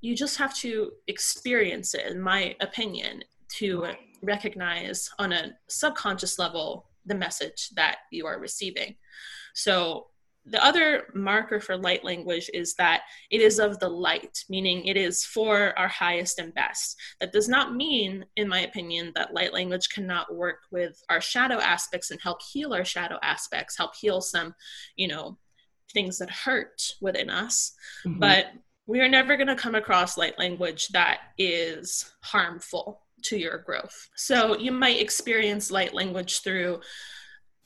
[0.00, 3.86] you just have to experience it in my opinion to
[4.22, 8.94] recognize on a subconscious level the message that you are receiving.
[9.54, 10.08] So
[10.44, 14.96] the other marker for light language is that it is of the light, meaning it
[14.96, 16.96] is for our highest and best.
[17.20, 21.58] That does not mean, in my opinion, that light language cannot work with our shadow
[21.58, 24.54] aspects and help heal our shadow aspects, help heal some,
[24.96, 25.38] you know,
[25.92, 27.72] things that hurt within us.
[28.04, 28.18] Mm-hmm.
[28.18, 28.46] But
[28.86, 34.08] we are never going to come across light language that is harmful to your growth.
[34.16, 36.80] So you might experience light language through,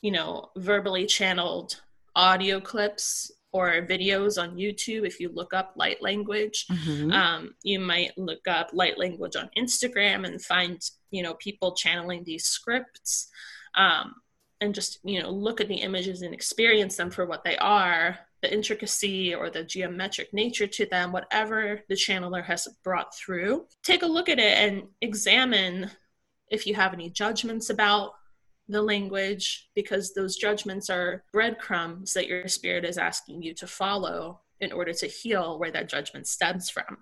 [0.02, 1.80] you know, verbally channeled
[2.16, 5.06] audio clips or videos on YouTube.
[5.06, 7.12] If you look up light language, mm-hmm.
[7.12, 12.24] um, you might look up light language on Instagram and find you know people channeling
[12.24, 13.28] these scripts,
[13.76, 14.14] um,
[14.60, 18.18] and just you know look at the images and experience them for what they are.
[18.42, 23.66] The intricacy or the geometric nature to them, whatever the channeler has brought through.
[23.82, 25.90] Take a look at it and examine
[26.50, 28.12] if you have any judgments about
[28.68, 34.40] the language because those judgments are breadcrumbs that your spirit is asking you to follow
[34.60, 36.98] in order to heal where that judgment stems from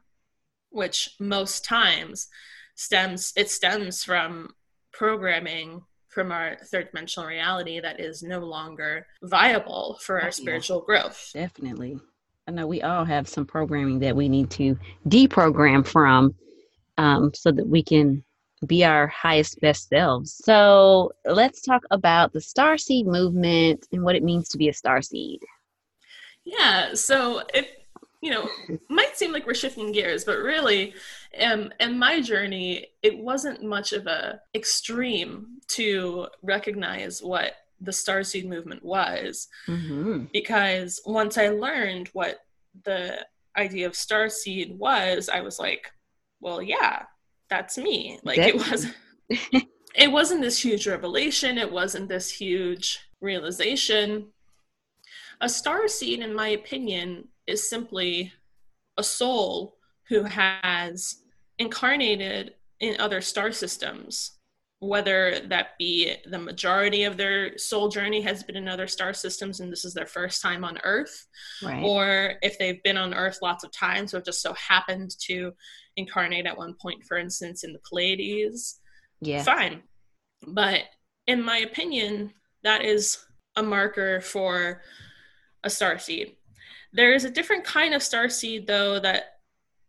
[0.71, 2.29] which most times
[2.75, 4.51] stems it stems from
[4.93, 11.31] programming from our third dimensional reality that is no longer viable for our spiritual growth.
[11.35, 11.99] Definitely.
[12.47, 16.35] I know we all have some programming that we need to deprogram from
[16.99, 18.23] um, so that we can
[18.65, 20.41] be our highest best selves.
[20.45, 24.73] So let's talk about the star seed movement and what it means to be a
[24.75, 25.41] star seed.
[26.45, 27.69] Yeah, so it
[28.21, 28.49] you know
[28.89, 30.95] might seem like we're shifting gears, but really,
[31.41, 38.23] um, in my journey, it wasn't much of a extreme to recognize what the star
[38.23, 40.25] seed movement was, mm-hmm.
[40.33, 42.39] because once I learned what
[42.85, 45.91] the idea of star seed was, I was like,
[46.41, 47.05] well, yeah,
[47.55, 48.19] that's me.
[48.25, 48.87] Like it was
[49.95, 54.29] it wasn't this huge revelation, it wasn't this huge realization.
[55.41, 58.33] A star seed, in my opinion, is simply
[58.97, 59.77] a soul
[60.09, 61.17] who has
[61.59, 64.34] incarnated in other star systems,
[64.87, 69.61] whether that be the majority of their soul journey has been in other star systems
[69.61, 71.27] and this is their first time on Earth,
[71.63, 71.83] right.
[71.83, 75.53] or if they've been on Earth lots of times, so it just so happened to
[75.97, 78.81] incarnate at one point, for instance, in the Pleiades,
[79.21, 79.83] yeah, fine.
[80.47, 80.83] But
[81.27, 83.25] in my opinion, that is
[83.57, 84.83] a marker for
[85.63, 86.37] a star seed.
[86.93, 89.39] There is a different kind of star seed, though, that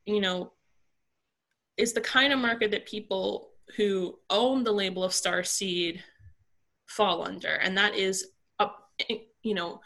[0.06, 0.52] you know
[1.78, 6.04] is the kind of marker that people who own the label of star seed
[6.88, 8.28] fall under, and that is
[8.60, 8.68] a
[9.44, 9.82] you know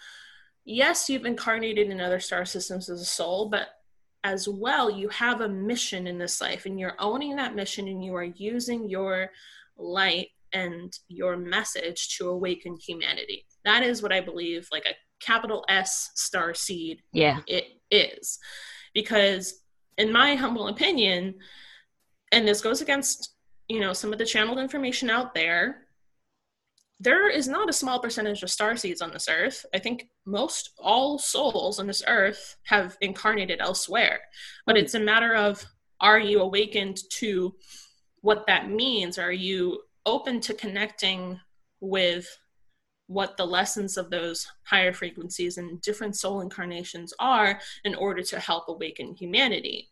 [0.70, 3.70] yes, you've incarnated in other star systems as a soul, but
[4.24, 8.04] as well, you have a mission in this life and you're owning that mission and
[8.04, 9.32] you are using your
[9.78, 13.46] light and your message to awaken humanity.
[13.66, 18.40] That is what I believe like a capital S star seed yeah it is.
[18.94, 19.62] Because
[19.98, 21.36] in my humble opinion,
[22.32, 23.36] and this goes against,
[23.70, 25.84] you know, some of the channeled information out there,
[27.00, 29.66] there is not a small percentage of star seeds on this earth.
[29.74, 34.20] I think most all souls on this earth have incarnated elsewhere,
[34.66, 34.84] but hmm.
[34.84, 35.64] it's a matter of
[36.02, 37.56] are you awakened to
[38.22, 39.18] what that means?
[39.18, 41.40] Are you open to connecting
[41.80, 42.38] with
[43.08, 48.40] what the lessons of those higher frequencies and different soul incarnations are in order to
[48.40, 49.90] help awaken humanity?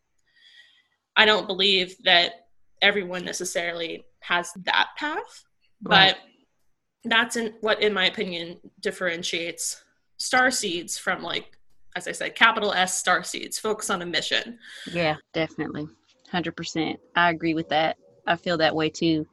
[1.15, 2.47] I don't believe that
[2.82, 5.45] everyone necessarily has that path,
[5.84, 6.15] right.
[6.15, 9.84] but that's in, what, in my opinion, differentiates
[10.17, 11.57] star seeds from like,
[11.95, 13.57] as I said, capital S star seeds.
[13.57, 14.59] Focus on a mission.
[14.91, 15.88] Yeah, definitely,
[16.32, 16.99] hundred percent.
[17.15, 17.97] I agree with that.
[18.28, 19.25] I feel that way too.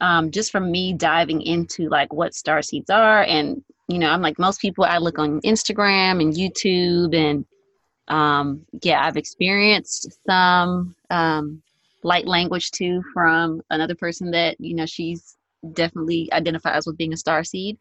[0.00, 4.22] Um, just from me diving into like what star seeds are, and you know, I'm
[4.22, 4.84] like most people.
[4.84, 7.44] I look on Instagram and YouTube, and
[8.08, 11.62] um, yeah, I've experienced some um,
[12.02, 15.36] light language too from another person that you know she's
[15.72, 17.78] definitely identifies with being a star seed.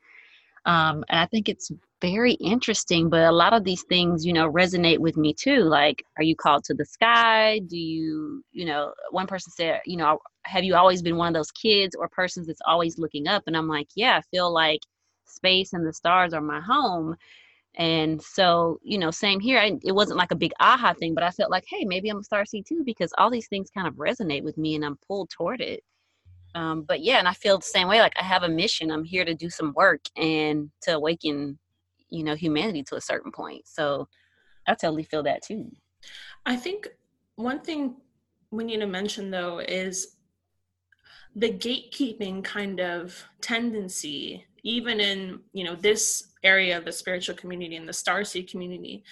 [0.66, 4.52] Um, and I think it's very interesting, but a lot of these things, you know,
[4.52, 5.64] resonate with me too.
[5.64, 7.60] Like, are you called to the sky?
[7.60, 11.34] Do you, you know, one person said, you know, have you always been one of
[11.34, 13.44] those kids or persons that's always looking up?
[13.48, 14.82] And I'm like, yeah, I feel like
[15.26, 17.16] space and the stars are my home.
[17.76, 19.58] And so, you know, same here.
[19.58, 22.20] I, it wasn't like a big aha thing, but I felt like, hey, maybe I'm
[22.20, 24.98] a star seed too, because all these things kind of resonate with me and I'm
[25.08, 25.84] pulled toward it
[26.56, 29.04] um, but yeah and i feel the same way like i have a mission i'm
[29.04, 31.58] here to do some work and to awaken
[32.10, 34.08] you know humanity to a certain point so
[34.68, 35.70] i totally feel that too
[36.46, 36.88] i think
[37.36, 37.96] one thing
[38.52, 40.18] we need to mention though is
[41.36, 47.76] the gatekeeping kind of tendency even in you know this area of the spiritual community
[47.76, 49.04] and the starseed community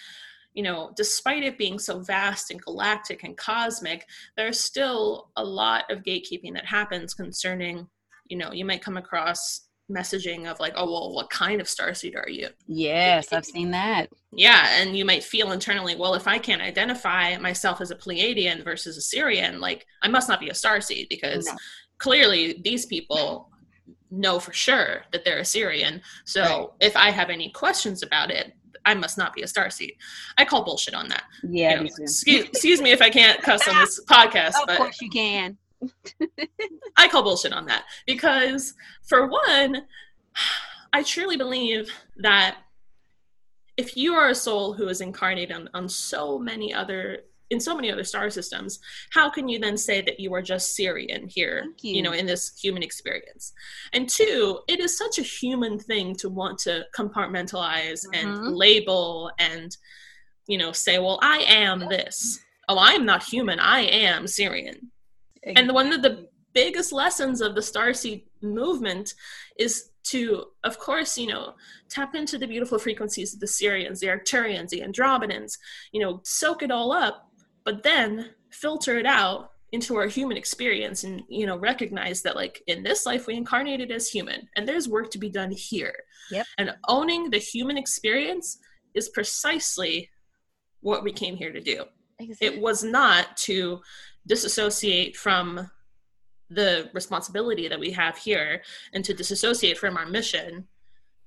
[0.54, 4.06] you know, despite it being so vast and galactic and cosmic,
[4.36, 7.88] there's still a lot of gatekeeping that happens concerning,
[8.26, 12.16] you know, you might come across messaging of like, oh, well, what kind of starseed
[12.16, 12.48] are you?
[12.68, 14.10] Yes, I've seen that.
[14.32, 14.82] Yeah.
[14.82, 18.98] And you might feel internally, well, if I can't identify myself as a Pleiadian versus
[18.98, 21.54] a Sirian, like I must not be a starseed because no.
[21.98, 23.49] clearly these people
[24.12, 26.02] know for sure that they're a Sirian.
[26.26, 26.68] So right.
[26.80, 28.54] if I have any questions about it,
[28.86, 29.96] I must not be a star seed.
[30.38, 31.24] I call bullshit on that.
[31.44, 31.72] Yeah.
[31.72, 35.02] You know, excuse, excuse, me if I can't cuss on this podcast, of but course
[35.02, 35.58] you can.
[36.98, 38.74] I call bullshit on that because,
[39.08, 39.86] for one,
[40.92, 42.58] I truly believe that
[43.78, 47.20] if you are a soul who is incarnated on, on so many other
[47.50, 48.80] in so many other star systems
[49.12, 51.96] how can you then say that you are just sirian here you.
[51.96, 52.02] you.
[52.02, 53.54] know in this human experience
[53.94, 58.28] and two it is such a human thing to want to compartmentalize mm-hmm.
[58.28, 59.78] and label and
[60.48, 64.78] you know say well i am this oh i am not human i am sirian
[65.44, 65.54] exactly.
[65.56, 69.14] and one of the biggest lessons of the starseed movement
[69.58, 71.54] is to, of course, you know,
[71.90, 75.58] tap into the beautiful frequencies of the Sirians, the Arcturians, the Andromedans,
[75.92, 77.29] you know, soak it all up,
[77.70, 82.64] but then filter it out into our human experience and you know recognize that like
[82.66, 85.94] in this life we incarnated as human and there's work to be done here
[86.32, 86.48] yep.
[86.58, 88.58] and owning the human experience
[88.96, 90.10] is precisely
[90.82, 91.84] what we came here to do
[92.18, 92.48] exactly.
[92.48, 93.80] it was not to
[94.26, 95.70] disassociate from
[96.50, 98.64] the responsibility that we have here
[98.94, 100.68] and to disassociate from our mission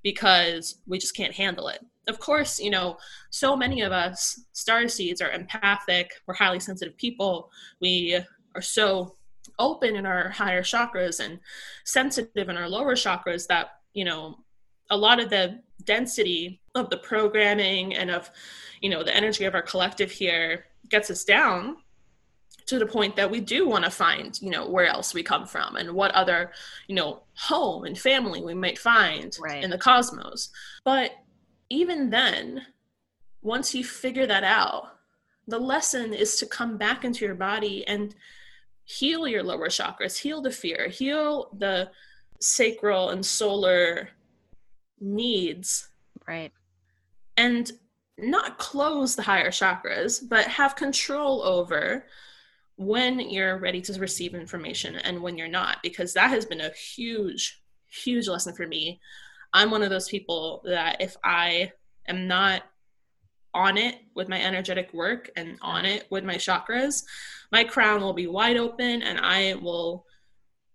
[0.03, 1.79] because we just can't handle it.
[2.09, 2.97] Of course, you know,
[3.31, 7.51] so many of us star seeds are empathic, we're highly sensitive people.
[7.81, 8.19] We
[8.55, 9.17] are so
[9.59, 11.39] open in our higher chakras and
[11.85, 14.39] sensitive in our lower chakras that, you know,
[14.91, 18.31] a lot of the density of the programming and of,
[18.81, 21.77] you know, the energy of our collective here gets us down
[22.67, 25.47] to the point that we do want to find you know where else we come
[25.47, 26.53] from and what other
[26.87, 29.65] you know home and family we might find right.
[29.65, 30.51] in the cosmos
[30.85, 31.11] but
[31.73, 32.63] even then
[33.41, 34.97] once you figure that out
[35.49, 38.15] the lesson is to come back into your body and
[38.85, 41.91] heal your lower chakras heal the fear heal the
[42.41, 44.09] sacral and solar
[45.01, 45.89] needs
[46.27, 46.53] right
[47.37, 47.73] and
[48.19, 52.05] not close the higher chakras but have control over
[52.77, 56.71] when you're ready to receive information and when you're not, because that has been a
[56.71, 59.01] huge, huge lesson for me.
[59.53, 61.73] I'm one of those people that if I
[62.09, 62.63] am not
[63.55, 67.05] on it with my energetic work and on it with my chakras,
[67.51, 70.07] my crown will be wide open and I will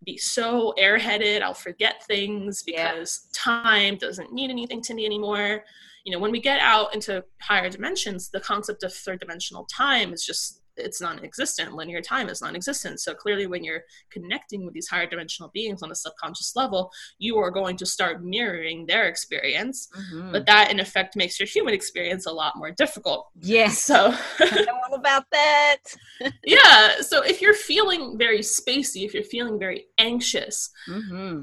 [0.06, 1.42] be so airheaded.
[1.42, 3.42] I'll forget things because yeah.
[3.54, 5.64] time doesn't mean anything to me anymore.
[6.06, 10.14] You know, when we get out into higher dimensions, the concept of third dimensional time
[10.14, 13.00] is just it's non-existent linear time is non-existent.
[13.00, 17.38] So clearly when you're connecting with these higher dimensional beings on a subconscious level you
[17.38, 19.88] are going to start mirroring their experience.
[19.98, 20.32] Mm-hmm.
[20.32, 23.28] but that in effect makes your human experience a lot more difficult.
[23.40, 23.84] Yes.
[23.84, 25.78] So I know all about that.
[26.46, 31.42] Yeah so if you're feeling very spacey if you're feeling very anxious mm-hmm.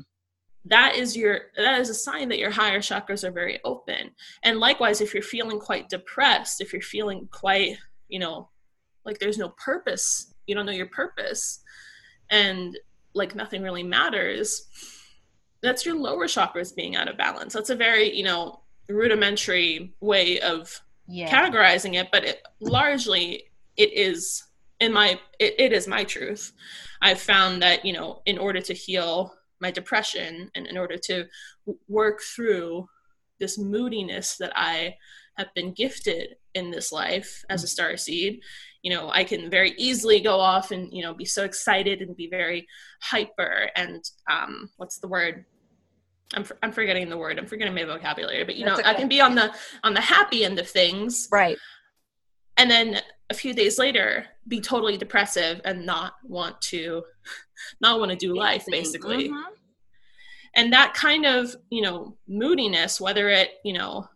[0.67, 4.11] that is your that is a sign that your higher chakras are very open.
[4.43, 7.77] And likewise if you're feeling quite depressed if you're feeling quite
[8.09, 8.49] you know
[9.05, 10.35] like there's no purpose.
[10.47, 11.61] You don't know your purpose.
[12.31, 12.79] And
[13.15, 14.67] like nothing really matters.
[15.63, 17.53] That's your lower chakras being out of balance.
[17.55, 21.31] That's a very you know rudimentary way of yeah.
[21.31, 23.45] categorizing it but it, largely
[23.77, 24.45] it is
[24.81, 26.53] in my it, it is my truth.
[27.01, 31.27] I've found that you know in order to heal my depression and in order to
[31.89, 32.89] work through
[33.41, 34.97] this moodiness that I
[35.37, 38.41] have been gifted in this life as a star seed
[38.83, 42.17] you know i can very easily go off and you know be so excited and
[42.17, 42.67] be very
[43.03, 45.45] hyper and um what's the word?
[46.33, 47.39] I'm, I'm forgetting the word.
[47.39, 48.91] I'm forgetting my vocabulary but you That's know okay.
[48.91, 51.59] i can be on the on the happy end of things right.
[52.57, 57.03] and then a few days later be totally depressive and not want to
[57.81, 59.29] not want to do life basically.
[59.29, 59.53] Mm-hmm.
[60.57, 64.09] and that kind of you know moodiness whether it you know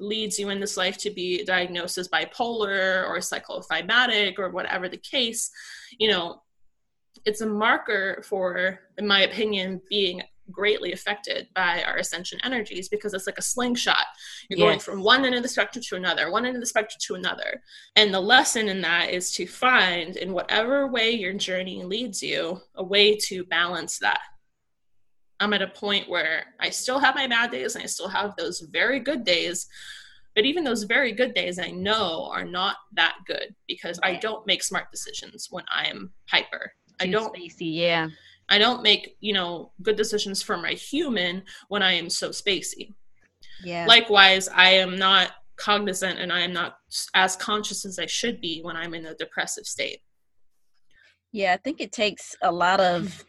[0.00, 4.96] leads you in this life to be diagnosed as bipolar or psychosomatic or whatever the
[4.96, 5.50] case
[5.98, 6.42] you know
[7.24, 13.14] it's a marker for in my opinion being greatly affected by our ascension energies because
[13.14, 14.06] it's like a slingshot.
[14.48, 14.66] You're yes.
[14.66, 17.14] going from one end of the spectrum to another, one end of the spectrum to
[17.14, 17.62] another.
[17.96, 22.60] And the lesson in that is to find, in whatever way your journey leads you,
[22.74, 24.20] a way to balance that.
[25.40, 28.36] I'm at a point where I still have my bad days and I still have
[28.36, 29.66] those very good days.
[30.36, 34.46] But even those very good days I know are not that good because I don't
[34.46, 36.72] make smart decisions when I am hyper.
[37.00, 38.08] Too I don't spacey, yeah.
[38.48, 42.94] I don't make, you know, good decisions for my human when I am so spacey.
[43.64, 43.86] Yeah.
[43.86, 46.76] Likewise, I am not cognizant and I am not
[47.14, 50.00] as conscious as I should be when I'm in a depressive state.
[51.32, 53.24] Yeah, I think it takes a lot of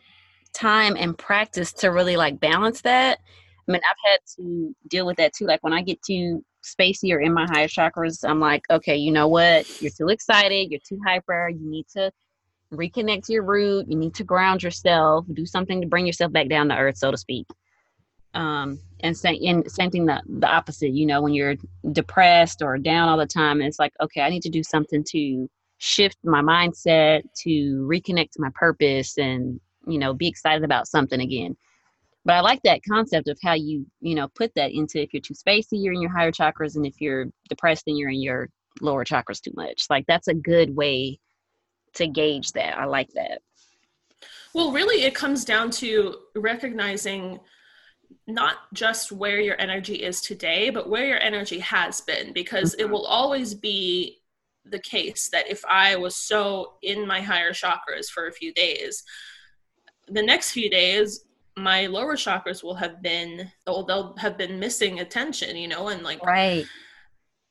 [0.53, 3.19] time and practice to really like balance that.
[3.67, 5.45] I mean, I've had to deal with that too.
[5.45, 9.11] Like when I get too spacey or in my higher chakras, I'm like, okay, you
[9.11, 9.81] know what?
[9.81, 10.71] You're too excited.
[10.71, 11.49] You're too hyper.
[11.49, 12.11] You need to
[12.73, 13.87] reconnect to your root.
[13.89, 17.11] You need to ground yourself, do something to bring yourself back down to earth, so
[17.11, 17.47] to speak.
[18.33, 21.55] Um, and same, and same thing the, the opposite, you know, when you're
[21.91, 25.03] depressed or down all the time, and it's like, okay, I need to do something
[25.09, 25.49] to
[25.79, 31.19] shift my mindset, to reconnect to my purpose and, you know, be excited about something
[31.19, 31.55] again.
[32.23, 35.21] But I like that concept of how you, you know, put that into if you're
[35.21, 38.49] too spacey, you're in your higher chakras, and if you're depressed, then you're in your
[38.79, 39.85] lower chakras too much.
[39.89, 41.19] Like that's a good way
[41.95, 42.77] to gauge that.
[42.77, 43.41] I like that.
[44.53, 47.39] Well, really, it comes down to recognizing
[48.27, 52.81] not just where your energy is today, but where your energy has been, because mm-hmm.
[52.81, 54.19] it will always be
[54.65, 59.03] the case that if I was so in my higher chakras for a few days,
[60.07, 61.25] the next few days,
[61.57, 66.23] my lower chakras will have been, they'll have been missing attention, you know, and like,
[66.25, 66.65] right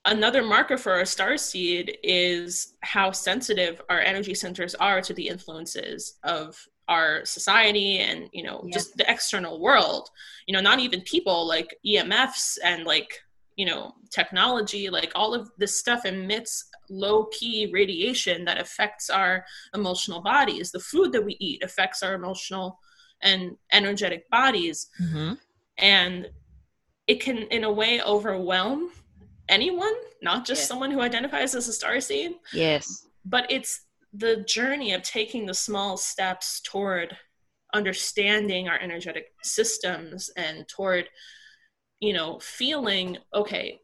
[0.07, 5.28] another marker for a star seed is how sensitive our energy centers are to the
[5.28, 8.72] influences of our society and you know yeah.
[8.72, 10.09] just the external world
[10.46, 13.22] you know not even people like emfs and like
[13.61, 16.53] you know technology like all of this stuff emits
[16.89, 19.45] low key radiation that affects our
[19.75, 22.79] emotional bodies the food that we eat affects our emotional
[23.23, 25.35] and energetic bodies mm-hmm.
[25.79, 26.29] and
[27.07, 28.91] it can in a way overwhelm
[29.51, 29.93] anyone,
[30.23, 30.69] not just yes.
[30.69, 32.33] someone who identifies as a star seed.
[32.55, 33.07] Yes.
[33.25, 33.83] But it's
[34.15, 37.17] the journey of taking the small steps toward
[37.75, 41.09] understanding our energetic systems and toward,
[42.01, 43.80] you know, feeling, okay,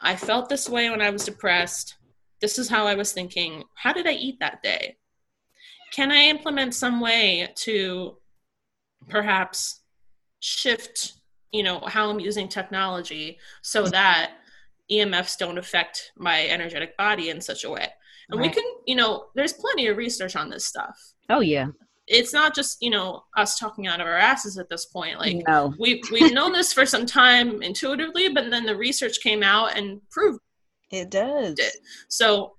[0.00, 1.96] I felt this way when I was depressed.
[2.40, 3.64] This is how I was thinking.
[3.74, 4.96] How did I eat that day?
[5.92, 8.16] Can I implement some way to
[9.08, 9.80] perhaps
[10.40, 11.14] shift,
[11.52, 13.90] you know, how I'm using technology so mm-hmm.
[13.90, 14.32] that
[14.90, 17.88] EMFs don't affect my energetic body in such a way.
[18.30, 18.48] And right.
[18.48, 20.96] we can, you know, there's plenty of research on this stuff.
[21.28, 21.68] Oh yeah.
[22.10, 25.18] It's not just, you know, us talking out of our asses at this point.
[25.18, 25.72] Like no.
[25.78, 30.00] we we've known this for some time intuitively, but then the research came out and
[30.10, 30.40] proved
[30.90, 31.58] it does.
[31.58, 31.76] It.
[32.08, 32.56] So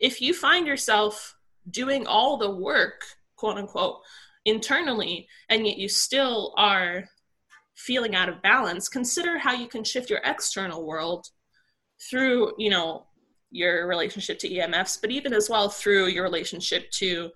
[0.00, 1.36] if you find yourself
[1.70, 3.02] doing all the work,
[3.36, 4.00] quote unquote,
[4.44, 7.04] internally, and yet you still are
[7.74, 11.26] feeling out of balance, consider how you can shift your external world
[12.10, 13.06] through you know
[13.50, 17.30] your relationship to EMFs, but even as well through your relationship to,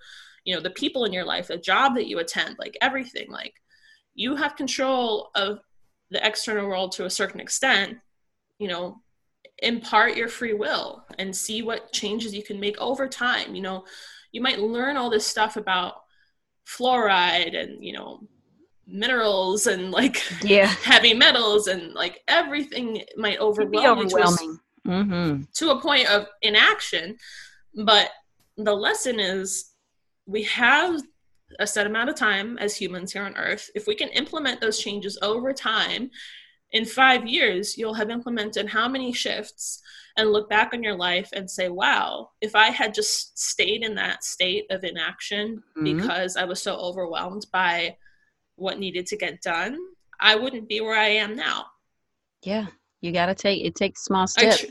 [0.45, 3.30] you know, the people in your life, the job that you attend, like everything.
[3.30, 3.55] Like
[4.14, 5.61] you have control of
[6.11, 7.99] the external world to a certain extent,
[8.59, 9.01] you know,
[9.62, 13.55] impart your free will and see what changes you can make over time.
[13.55, 13.84] You know,
[14.32, 15.95] you might learn all this stuff about
[16.66, 18.20] fluoride and, you know,
[18.86, 20.66] minerals and like yeah.
[20.84, 24.09] heavy metals and like everything might overwhelm you.
[24.09, 25.43] To, a, mm-hmm.
[25.55, 27.16] to a point of inaction.
[27.74, 28.11] But
[28.57, 29.70] the lesson is
[30.27, 31.01] we have
[31.59, 33.71] a set amount of time as humans here on earth.
[33.75, 36.11] If we can implement those changes over time,
[36.73, 39.83] in five years, you'll have implemented how many shifts
[40.16, 43.95] and look back on your life and say, wow, if I had just stayed in
[43.97, 45.97] that state of inaction mm-hmm.
[45.97, 47.97] because I was so overwhelmed by
[48.57, 49.79] what needed to get done,
[50.21, 51.66] I wouldn't be where I am now.
[52.43, 52.66] Yeah,
[53.01, 54.61] you got to take it takes small steps.
[54.61, 54.66] Tr-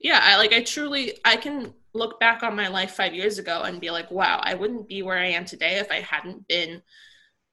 [0.00, 3.62] yeah, I like I truly I can look back on my life 5 years ago
[3.62, 6.82] and be like, wow, I wouldn't be where I am today if I hadn't been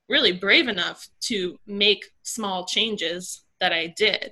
[0.08, 4.32] really brave enough to make small changes that I did.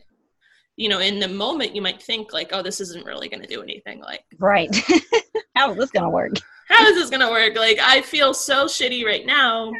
[0.76, 3.48] You know, in the moment you might think like, oh, this isn't really going to
[3.48, 4.76] do anything like Right.
[5.56, 6.34] How is this going to work?
[6.68, 7.56] How is this going to work?
[7.56, 9.72] Like I feel so shitty right now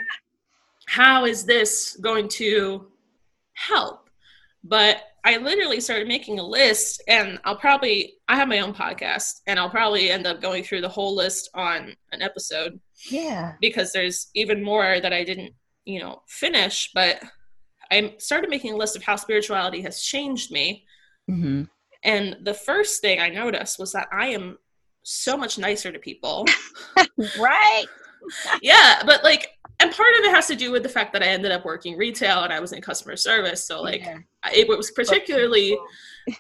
[0.86, 2.88] how is this going to
[3.54, 4.10] help?
[4.64, 9.42] But I literally started making a list, and I'll probably, I have my own podcast,
[9.48, 12.80] and I'll probably end up going through the whole list on an episode.
[13.10, 13.54] Yeah.
[13.62, 15.54] Because there's even more that I didn't,
[15.86, 17.22] you know, finish, but
[17.90, 20.86] I started making a list of how spirituality has changed me.
[21.30, 21.64] Mm-hmm.
[22.04, 24.58] And the first thing I noticed was that I am
[25.04, 26.46] so much nicer to people.
[27.40, 27.86] right.
[28.62, 29.48] yeah, but like
[29.84, 31.98] and part of it has to do with the fact that I ended up working
[31.98, 33.66] retail and I was in customer service.
[33.66, 34.20] So like yeah.
[34.54, 35.78] it was particularly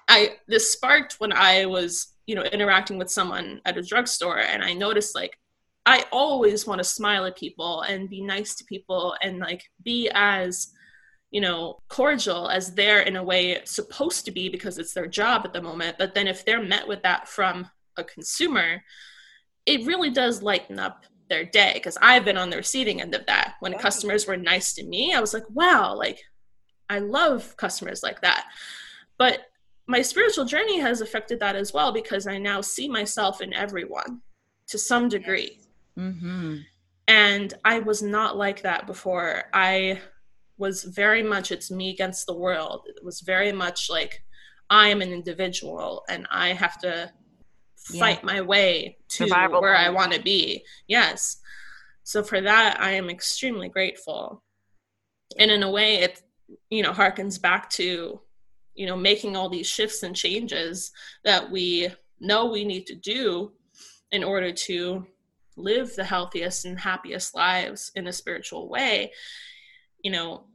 [0.08, 4.64] I this sparked when I was, you know, interacting with someone at a drugstore and
[4.64, 5.38] I noticed like
[5.86, 10.10] I always want to smile at people and be nice to people and like be
[10.14, 10.72] as
[11.32, 15.42] you know cordial as they're in a way supposed to be because it's their job
[15.44, 17.68] at the moment but then if they're met with that from
[17.98, 18.82] a consumer
[19.66, 23.26] it really does lighten up their day because I've been on the receiving end of
[23.26, 23.56] that.
[23.60, 26.20] When customers were nice to me, I was like, wow, like
[26.90, 28.46] I love customers like that.
[29.18, 29.40] But
[29.88, 34.22] my spiritual journey has affected that as well because I now see myself in everyone
[34.68, 35.60] to some degree.
[35.98, 36.58] Mm-hmm.
[37.08, 39.46] And I was not like that before.
[39.54, 40.00] I
[40.58, 42.86] was very much it's me against the world.
[42.88, 44.24] It was very much like
[44.70, 47.12] I am an individual and I have to
[47.84, 49.88] fight my way to Survival where plan.
[49.88, 50.64] I want to be.
[50.88, 51.38] Yes.
[52.04, 54.44] So for that, I am extremely grateful.
[55.38, 56.22] And in a way, it,
[56.70, 58.20] you know, harkens back to,
[58.76, 60.92] you know, making all these shifts and changes
[61.24, 63.52] that we know we need to do
[64.12, 65.06] in order to
[65.56, 69.12] live the healthiest and happiest lives in a spiritual way.
[70.04, 70.46] You know,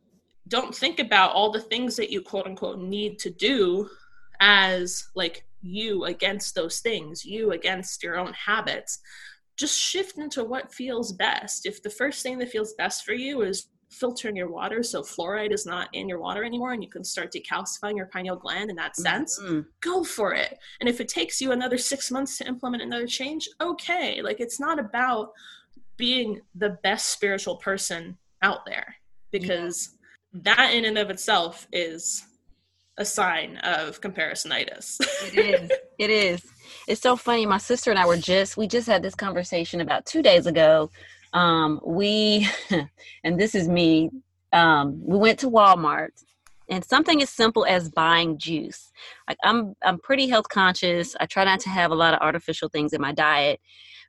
[0.49, 3.89] don't think about all the things that you quote unquote need to do
[4.41, 8.99] as like you against those things, you against your own habits.
[9.57, 11.67] Just shift into what feels best.
[11.67, 15.53] If the first thing that feels best for you is filtering your water so fluoride
[15.53, 18.77] is not in your water anymore and you can start decalcifying your pineal gland in
[18.77, 19.61] that sense mm-hmm.
[19.81, 23.49] go for it and if it takes you another six months to implement another change
[23.63, 25.33] okay like it's not about
[25.97, 28.95] being the best spiritual person out there
[29.31, 29.97] because
[30.33, 30.41] yeah.
[30.45, 32.27] that in and of itself is
[32.99, 35.01] a sign of comparisonitis.
[35.32, 35.70] it is.
[35.99, 36.42] It is.
[36.86, 37.46] It's so funny.
[37.46, 40.90] My sister and I were just we just had this conversation about two days ago.
[41.32, 42.49] Um, we
[43.24, 44.11] and this is me.
[44.53, 46.11] Um, we went to Walmart
[46.68, 48.92] and something as simple as buying juice.
[49.28, 51.16] Like I'm I'm pretty health conscious.
[51.20, 53.61] I try not to have a lot of artificial things in my diet.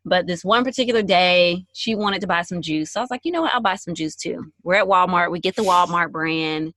[0.06, 2.94] But this one particular day, she wanted to buy some juice.
[2.94, 3.54] So I was like, you know what?
[3.54, 4.52] I'll buy some juice too.
[4.64, 5.30] We're at Walmart.
[5.30, 6.74] We get the Walmart brand.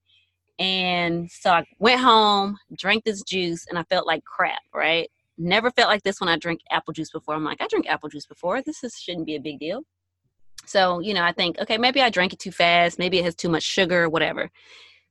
[0.59, 5.09] And so I went home, drank this juice, and I felt like crap, right?
[5.37, 7.35] Never felt like this when I drink apple juice before.
[7.35, 8.61] I'm like, I drink apple juice before.
[8.61, 9.81] This is, shouldn't be a big deal.
[10.65, 12.99] So, you know, I think, okay, maybe I drank it too fast.
[12.99, 14.49] Maybe it has too much sugar, whatever.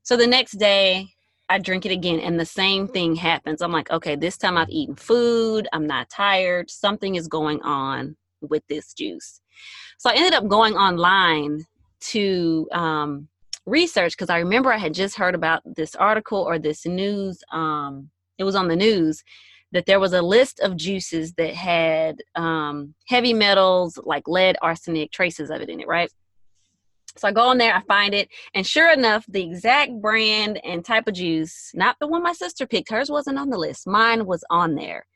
[0.03, 1.09] So the next day,
[1.49, 3.61] I drink it again, and the same thing happens.
[3.61, 5.68] I'm like, okay, this time I've eaten food.
[5.72, 6.70] I'm not tired.
[6.70, 9.40] Something is going on with this juice.
[9.99, 11.66] So I ended up going online
[12.01, 13.28] to um,
[13.67, 17.43] research because I remember I had just heard about this article or this news.
[17.53, 19.23] Um, it was on the news
[19.73, 25.13] that there was a list of juices that had um, heavy metals like lead, arsenic,
[25.13, 26.11] traces of it in it, right?
[27.17, 30.85] So I go on there, I find it, and sure enough, the exact brand and
[30.85, 34.25] type of juice, not the one my sister picked, hers wasn't on the list, mine
[34.25, 35.07] was on there.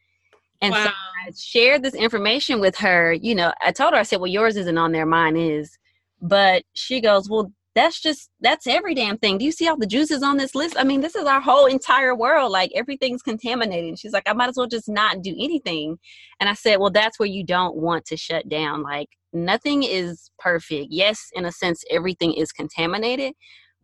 [0.60, 0.84] And wow.
[0.84, 3.12] so I shared this information with her.
[3.12, 5.76] You know, I told her, I said, well, yours isn't on there, mine is.
[6.20, 9.36] But she goes, well, that's just that's every damn thing.
[9.36, 10.76] Do you see all the juices on this list?
[10.78, 12.50] I mean, this is our whole entire world.
[12.50, 13.90] Like everything's contaminated.
[13.90, 15.98] And she's like, I might as well just not do anything.
[16.40, 18.82] And I said, Well, that's where you don't want to shut down.
[18.82, 20.86] Like nothing is perfect.
[20.90, 23.34] Yes, in a sense, everything is contaminated,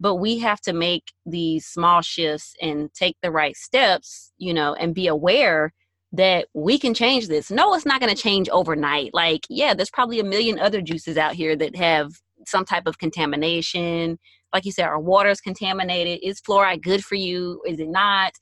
[0.00, 4.72] but we have to make these small shifts and take the right steps, you know,
[4.72, 5.74] and be aware
[6.12, 7.50] that we can change this.
[7.50, 9.10] No, it's not going to change overnight.
[9.12, 12.12] Like, yeah, there's probably a million other juices out here that have
[12.46, 14.18] some type of contamination.
[14.52, 16.20] Like you said, our water is contaminated.
[16.22, 17.62] Is fluoride good for you?
[17.66, 18.32] Is it not?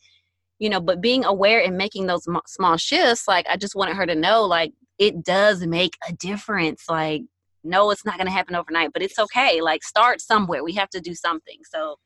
[0.59, 3.97] You know, but being aware and making those m- small shifts, like I just wanted
[3.97, 6.85] her to know, like it does make a difference.
[6.89, 7.23] Like,
[7.65, 9.61] no, it's not going to happen overnight, but it's okay.
[9.61, 10.63] Like, start somewhere.
[10.63, 11.59] We have to do something.
[11.71, 11.97] So,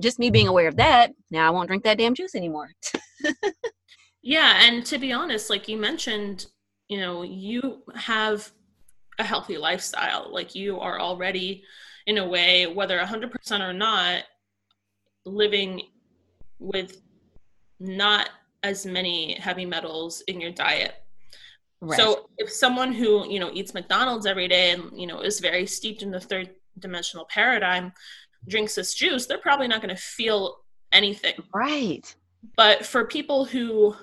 [0.00, 2.70] just me being aware of that, now I won't drink that damn juice anymore.
[4.22, 6.46] yeah, and to be honest, like you mentioned,
[6.88, 8.50] you know, you have
[9.20, 10.28] a healthy lifestyle.
[10.32, 11.62] Like you are already,
[12.06, 14.24] in a way, whether 100% or not,
[15.24, 15.82] living
[16.58, 17.00] with
[17.78, 18.30] not
[18.62, 20.94] as many heavy metals in your diet.
[21.80, 21.98] Right.
[21.98, 25.66] So if someone who, you know, eats McDonald's every day and, you know, is very
[25.66, 27.92] steeped in the third dimensional paradigm
[28.48, 30.58] drinks this juice, they're probably not going to feel
[30.92, 31.34] anything.
[31.54, 32.14] Right.
[32.56, 33.94] But for people who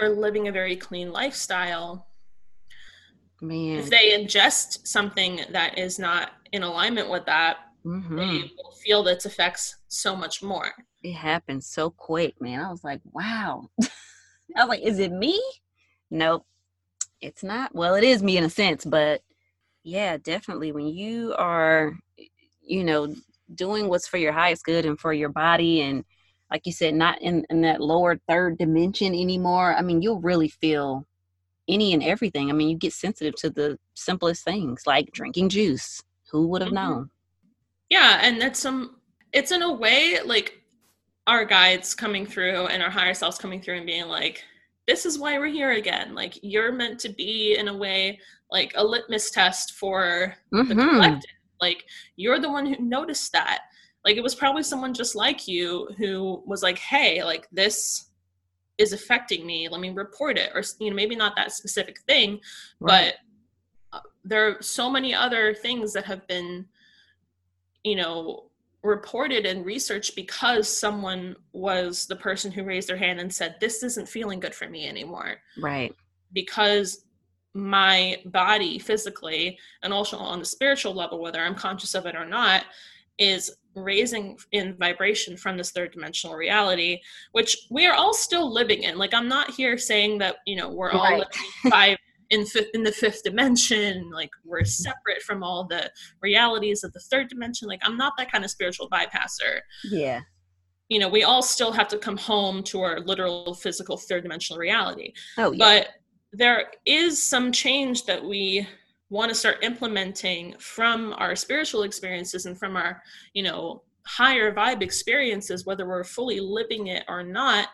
[0.00, 2.06] are living a very clean lifestyle,
[3.44, 3.78] Man.
[3.78, 8.16] If they ingest something that is not in alignment with that, mm-hmm.
[8.16, 10.72] they will feel its effects so much more.
[11.02, 12.60] It happened so quick, man.
[12.60, 13.68] I was like, wow.
[14.56, 15.40] I was like, is it me?
[16.10, 16.46] Nope.
[17.20, 17.74] It's not.
[17.74, 19.22] Well, it is me in a sense, but
[19.82, 20.72] yeah, definitely.
[20.72, 21.92] When you are,
[22.62, 23.14] you know,
[23.54, 26.04] doing what's for your highest good and for your body and
[26.50, 30.48] like you said, not in, in that lower third dimension anymore, I mean, you'll really
[30.48, 31.06] feel
[31.68, 32.50] any and everything.
[32.50, 36.02] I mean, you get sensitive to the simplest things like drinking juice.
[36.30, 36.90] Who would have mm-hmm.
[36.90, 37.10] known?
[37.90, 38.96] Yeah, and that's some
[39.32, 40.60] it's in a way like
[41.26, 44.44] our guides coming through and our higher selves coming through and being like,
[44.86, 46.14] this is why we're here again.
[46.14, 48.18] Like you're meant to be in a way
[48.50, 50.68] like a litmus test for mm-hmm.
[50.68, 51.30] the collective.
[51.60, 51.84] Like
[52.16, 53.62] you're the one who noticed that.
[54.04, 58.10] Like it was probably someone just like you who was like, hey, like this
[58.78, 62.40] is affecting me let me report it or you know maybe not that specific thing
[62.80, 63.14] right.
[63.92, 66.66] but uh, there are so many other things that have been
[67.84, 68.44] you know
[68.82, 73.82] reported and researched because someone was the person who raised their hand and said this
[73.82, 75.94] isn't feeling good for me anymore right
[76.32, 77.04] because
[77.54, 82.26] my body physically and also on the spiritual level whether i'm conscious of it or
[82.26, 82.64] not
[83.18, 87.00] is raising in vibration from this third dimensional reality
[87.32, 88.98] which we are all still living in.
[88.98, 91.18] Like i'm not here saying that you know we're all right.
[91.18, 91.98] living five
[92.30, 95.90] in fifth in the fifth dimension like we're separate from all the
[96.22, 97.68] realities of the third dimension.
[97.68, 99.60] Like i'm not that kind of spiritual bypasser.
[99.84, 100.20] Yeah.
[100.88, 104.58] You know we all still have to come home to our literal physical third dimensional
[104.58, 105.12] reality.
[105.38, 105.58] Oh yeah.
[105.58, 105.88] but
[106.32, 108.66] there is some change that we
[109.14, 113.00] want to start implementing from our spiritual experiences and from our
[113.32, 117.68] you know higher vibe experiences whether we're fully living it or not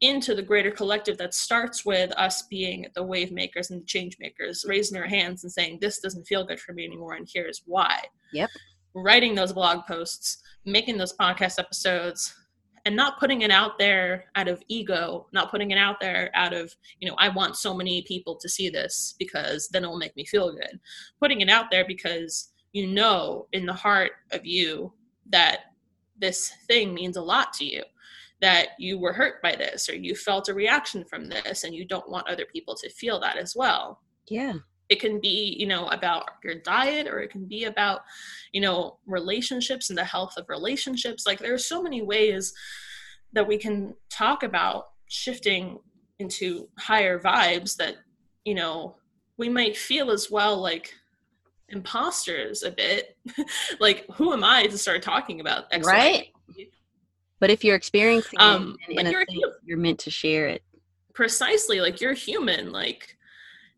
[0.00, 4.16] into the greater collective that starts with us being the wave makers and the change
[4.20, 7.62] makers raising our hands and saying this doesn't feel good for me anymore and here's
[7.66, 8.00] why.
[8.32, 8.48] Yep.
[8.94, 12.34] Writing those blog posts making those podcast episodes
[12.84, 16.52] and not putting it out there out of ego not putting it out there out
[16.52, 20.16] of you know i want so many people to see this because then it'll make
[20.16, 20.78] me feel good.
[21.20, 24.92] Putting it out there because you know in the heart of you
[25.30, 25.72] that
[26.18, 27.82] this thing means a lot to you
[28.40, 31.84] that you were hurt by this or you felt a reaction from this and you
[31.84, 34.00] don't want other people to feel that as well.
[34.28, 34.54] Yeah
[34.88, 38.02] it can be you know about your diet or it can be about
[38.52, 41.26] you know relationships and the health of relationships.
[41.26, 42.52] Like there's so many ways
[43.32, 45.78] that we can talk about shifting
[46.18, 47.96] into higher vibes that
[48.44, 48.96] you know
[49.36, 50.94] we might feel as well like
[51.68, 53.16] imposters a bit.
[53.80, 56.28] Like who am i to start talking about X right.
[57.40, 59.24] But if you're experiencing um, it you're,
[59.64, 60.62] you're meant to share it.
[61.14, 62.72] Precisely like you're human.
[62.72, 63.16] Like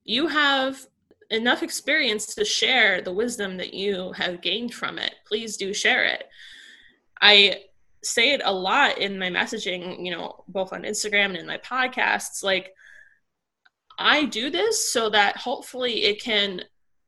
[0.05, 0.87] you have
[1.31, 6.05] enough experience to share the wisdom that you have gained from it, please do share
[6.05, 6.25] it.
[7.21, 7.65] I
[8.03, 11.59] say it a lot in my messaging, you know, both on Instagram and in my
[11.59, 12.43] podcasts.
[12.43, 12.73] Like,
[13.99, 16.63] I do this so that hopefully it can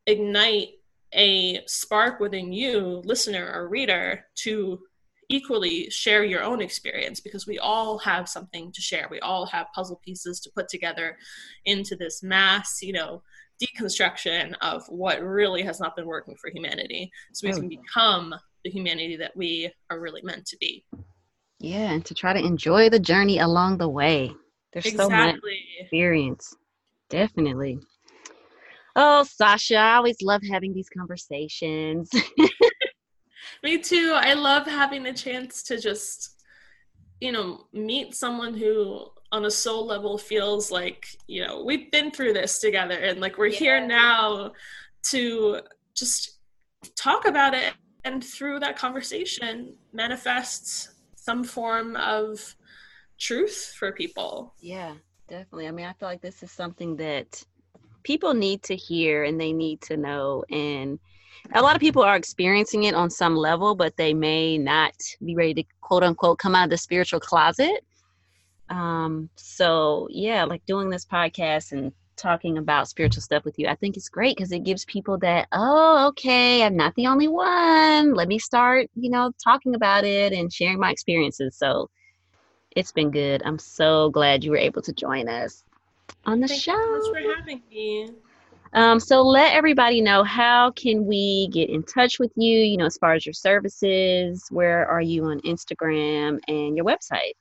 [0.06, 0.68] ignite
[1.14, 4.80] a spark within you, listener or reader, to
[5.28, 9.08] equally share your own experience because we all have something to share.
[9.10, 11.16] We all have puzzle pieces to put together
[11.64, 13.22] into this mass, you know,
[13.60, 17.56] deconstruction of what really has not been working for humanity so we oh.
[17.58, 18.34] can become
[18.64, 20.84] the humanity that we are really meant to be.
[21.58, 24.32] Yeah, and to try to enjoy the journey along the way.
[24.72, 25.16] There's exactly.
[25.16, 25.40] so much
[25.80, 26.56] experience.
[27.08, 27.78] Definitely.
[28.96, 32.10] Oh, Sasha, I always love having these conversations.
[33.62, 34.12] Me too.
[34.16, 36.42] I love having the chance to just,
[37.20, 42.10] you know, meet someone who on a soul level feels like, you know, we've been
[42.10, 43.58] through this together and like we're yeah.
[43.58, 44.52] here now
[45.04, 45.60] to
[45.94, 46.38] just
[46.96, 47.72] talk about it
[48.04, 52.54] and through that conversation manifests some form of
[53.18, 54.54] truth for people.
[54.60, 54.94] Yeah,
[55.28, 55.68] definitely.
[55.68, 57.42] I mean, I feel like this is something that
[58.02, 60.44] people need to hear and they need to know.
[60.50, 60.98] And
[61.54, 65.34] a lot of people are experiencing it on some level, but they may not be
[65.34, 67.84] ready to quote unquote come out of the spiritual closet.
[68.68, 73.74] Um, so yeah, like doing this podcast and talking about spiritual stuff with you, I
[73.74, 78.14] think it's great because it gives people that, oh, okay, I'm not the only one.
[78.14, 81.56] Let me start, you know, talking about it and sharing my experiences.
[81.56, 81.90] So
[82.74, 83.42] it's been good.
[83.44, 85.64] I'm so glad you were able to join us
[86.24, 86.72] on the Thank show.
[86.72, 88.10] Thanks so for having me.
[88.74, 92.86] Um, so let everybody know how can we get in touch with you, you know,
[92.86, 97.32] as far as your services, where are you on Instagram and your website?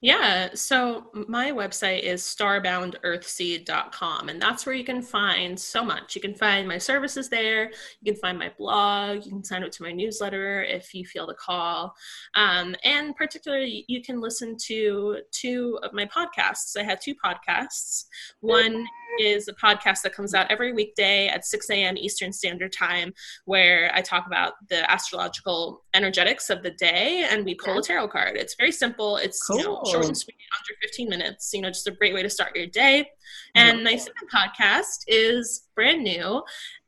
[0.00, 6.14] Yeah, so my website is starboundearthseed.com, and that's where you can find so much.
[6.14, 9.72] You can find my services there, you can find my blog, you can sign up
[9.72, 11.96] to my newsletter if you feel the call.
[12.36, 16.76] Um, and particularly, you can listen to two of my podcasts.
[16.78, 18.04] I have two podcasts.
[18.38, 18.86] One
[19.18, 21.96] is a podcast that comes out every weekday at 6 a.m.
[21.96, 23.12] Eastern Standard Time,
[23.44, 28.08] where I talk about the astrological energetics of the day and we pull a tarot
[28.08, 28.36] card.
[28.36, 29.16] It's very simple.
[29.16, 29.58] It's cool.
[29.58, 31.50] you know, short and sweet, under 15 minutes.
[31.52, 33.08] You know, just a great way to start your day.
[33.54, 36.42] And my second podcast is brand new,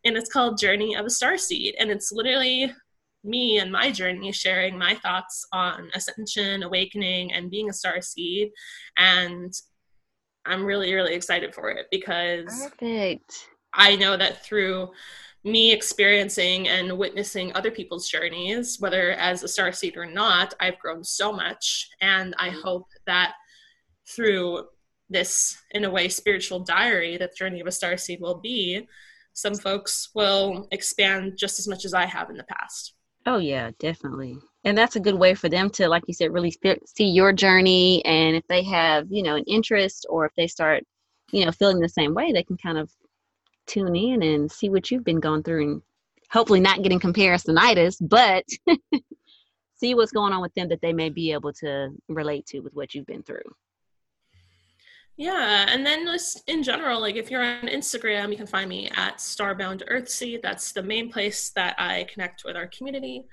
[0.05, 2.73] and it's called Journey of a Star Seed, and it's literally
[3.25, 8.51] me and my journey sharing my thoughts on ascension awakening and being a star seed
[8.97, 9.53] and
[10.51, 13.47] I'm really, really excited for it because Perfect.
[13.73, 14.91] I know that through
[15.45, 20.79] me experiencing and witnessing other people's journeys, whether as a star seed or not, I've
[20.79, 21.89] grown so much.
[22.01, 22.61] And I mm-hmm.
[22.61, 23.35] hope that
[24.09, 24.65] through
[25.09, 28.87] this, in a way, spiritual diary that Journey of a Star Seed will be,
[29.33, 32.95] some folks will expand just as much as I have in the past.
[33.27, 36.55] Oh, yeah, definitely and that's a good way for them to like you said really
[36.87, 38.05] see your journey.
[38.05, 40.85] And if they have you know an interest or if they start
[41.33, 42.91] you know feeling the same way they can kind of
[43.67, 45.83] tune in and see what you've been going through and
[46.31, 48.45] hopefully not getting comparisonitis but
[49.81, 52.75] see what's going on with them that they may be able to relate to with
[52.75, 53.43] what you've been through.
[55.17, 58.89] Yeah, and then just in general, like if you're on Instagram, you can find me
[58.97, 60.41] at Starbound Earthseed.
[60.41, 63.27] That's the main place that I connect with our community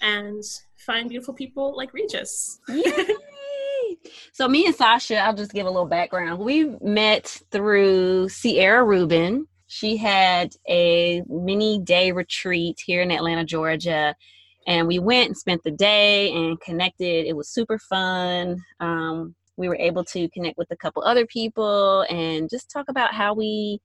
[0.00, 0.42] and
[0.76, 2.60] find beautiful people like Regis.
[4.32, 6.40] so me and Sasha, I'll just give a little background.
[6.40, 9.46] We met through Sierra Rubin.
[9.66, 14.14] She had a mini day retreat here in Atlanta, Georgia.
[14.66, 17.26] And we went and spent the day and connected.
[17.26, 18.62] It was super fun.
[18.80, 23.14] Um, we were able to connect with a couple other people and just talk about
[23.14, 23.80] how we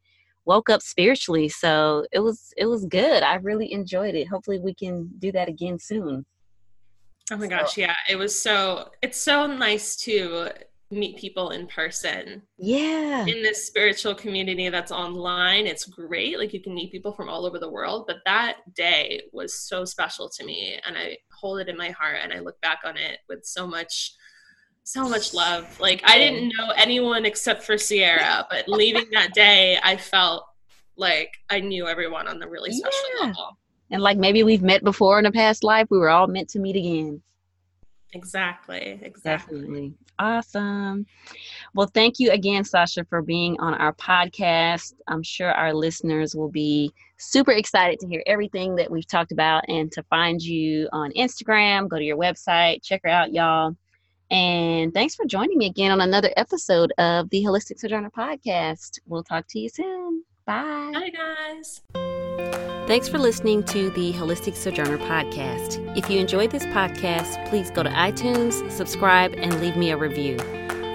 [0.50, 1.48] woke up spiritually.
[1.48, 3.22] So it was it was good.
[3.22, 4.28] I really enjoyed it.
[4.28, 6.26] Hopefully we can do that again soon.
[7.32, 7.50] Oh my so.
[7.50, 7.96] gosh, yeah.
[8.10, 10.50] It was so it's so nice to
[10.92, 12.42] meet people in person.
[12.58, 13.22] Yeah.
[13.28, 16.40] In this spiritual community that's online, it's great.
[16.40, 19.86] Like you can meet people from all over the world, but that day was so
[19.86, 22.98] special to me and I hold it in my heart and I look back on
[22.98, 24.16] it with so much
[24.90, 25.80] so much love.
[25.80, 30.46] Like I didn't know anyone except for Sierra, but leaving that day, I felt
[30.98, 33.28] like I knew everyone on the really special yeah.
[33.28, 33.58] level.
[33.92, 36.60] And like maybe we've met before in a past life, we were all meant to
[36.60, 37.22] meet again.
[38.14, 39.00] Exactly.
[39.04, 39.60] Exactly.
[39.60, 39.94] Definitely.
[40.18, 41.06] Awesome.
[41.76, 44.94] Well, thank you again, Sasha, for being on our podcast.
[45.08, 49.64] I'm sure our listeners will be super excited to hear everything that we've talked about
[49.70, 51.88] and to find you on Instagram.
[51.88, 53.76] Go to your website, check her out, y'all.
[54.32, 59.00] And thanks for joining me again on another episode of the Holistic Sojourner Podcast.
[59.08, 60.24] We'll talk to you soon.
[60.46, 60.92] Bye.
[60.94, 61.82] Bye, guys.
[62.88, 65.98] Thanks for listening to the Holistic Sojourner Podcast.
[65.98, 70.38] If you enjoyed this podcast, please go to iTunes, subscribe, and leave me a review.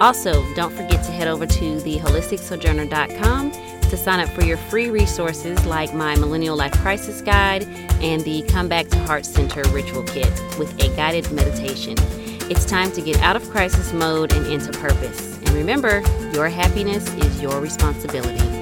[0.01, 4.89] Also, don't forget to head over to theholisticsojourner.com to to sign up for your free
[4.89, 7.63] resources like my Millennial Life Crisis Guide
[8.01, 11.95] and the Come Back to Heart Center Ritual Kit with a guided meditation.
[12.47, 15.37] It's time to get out of crisis mode and into purpose.
[15.39, 18.54] And remember, your happiness is your responsibility.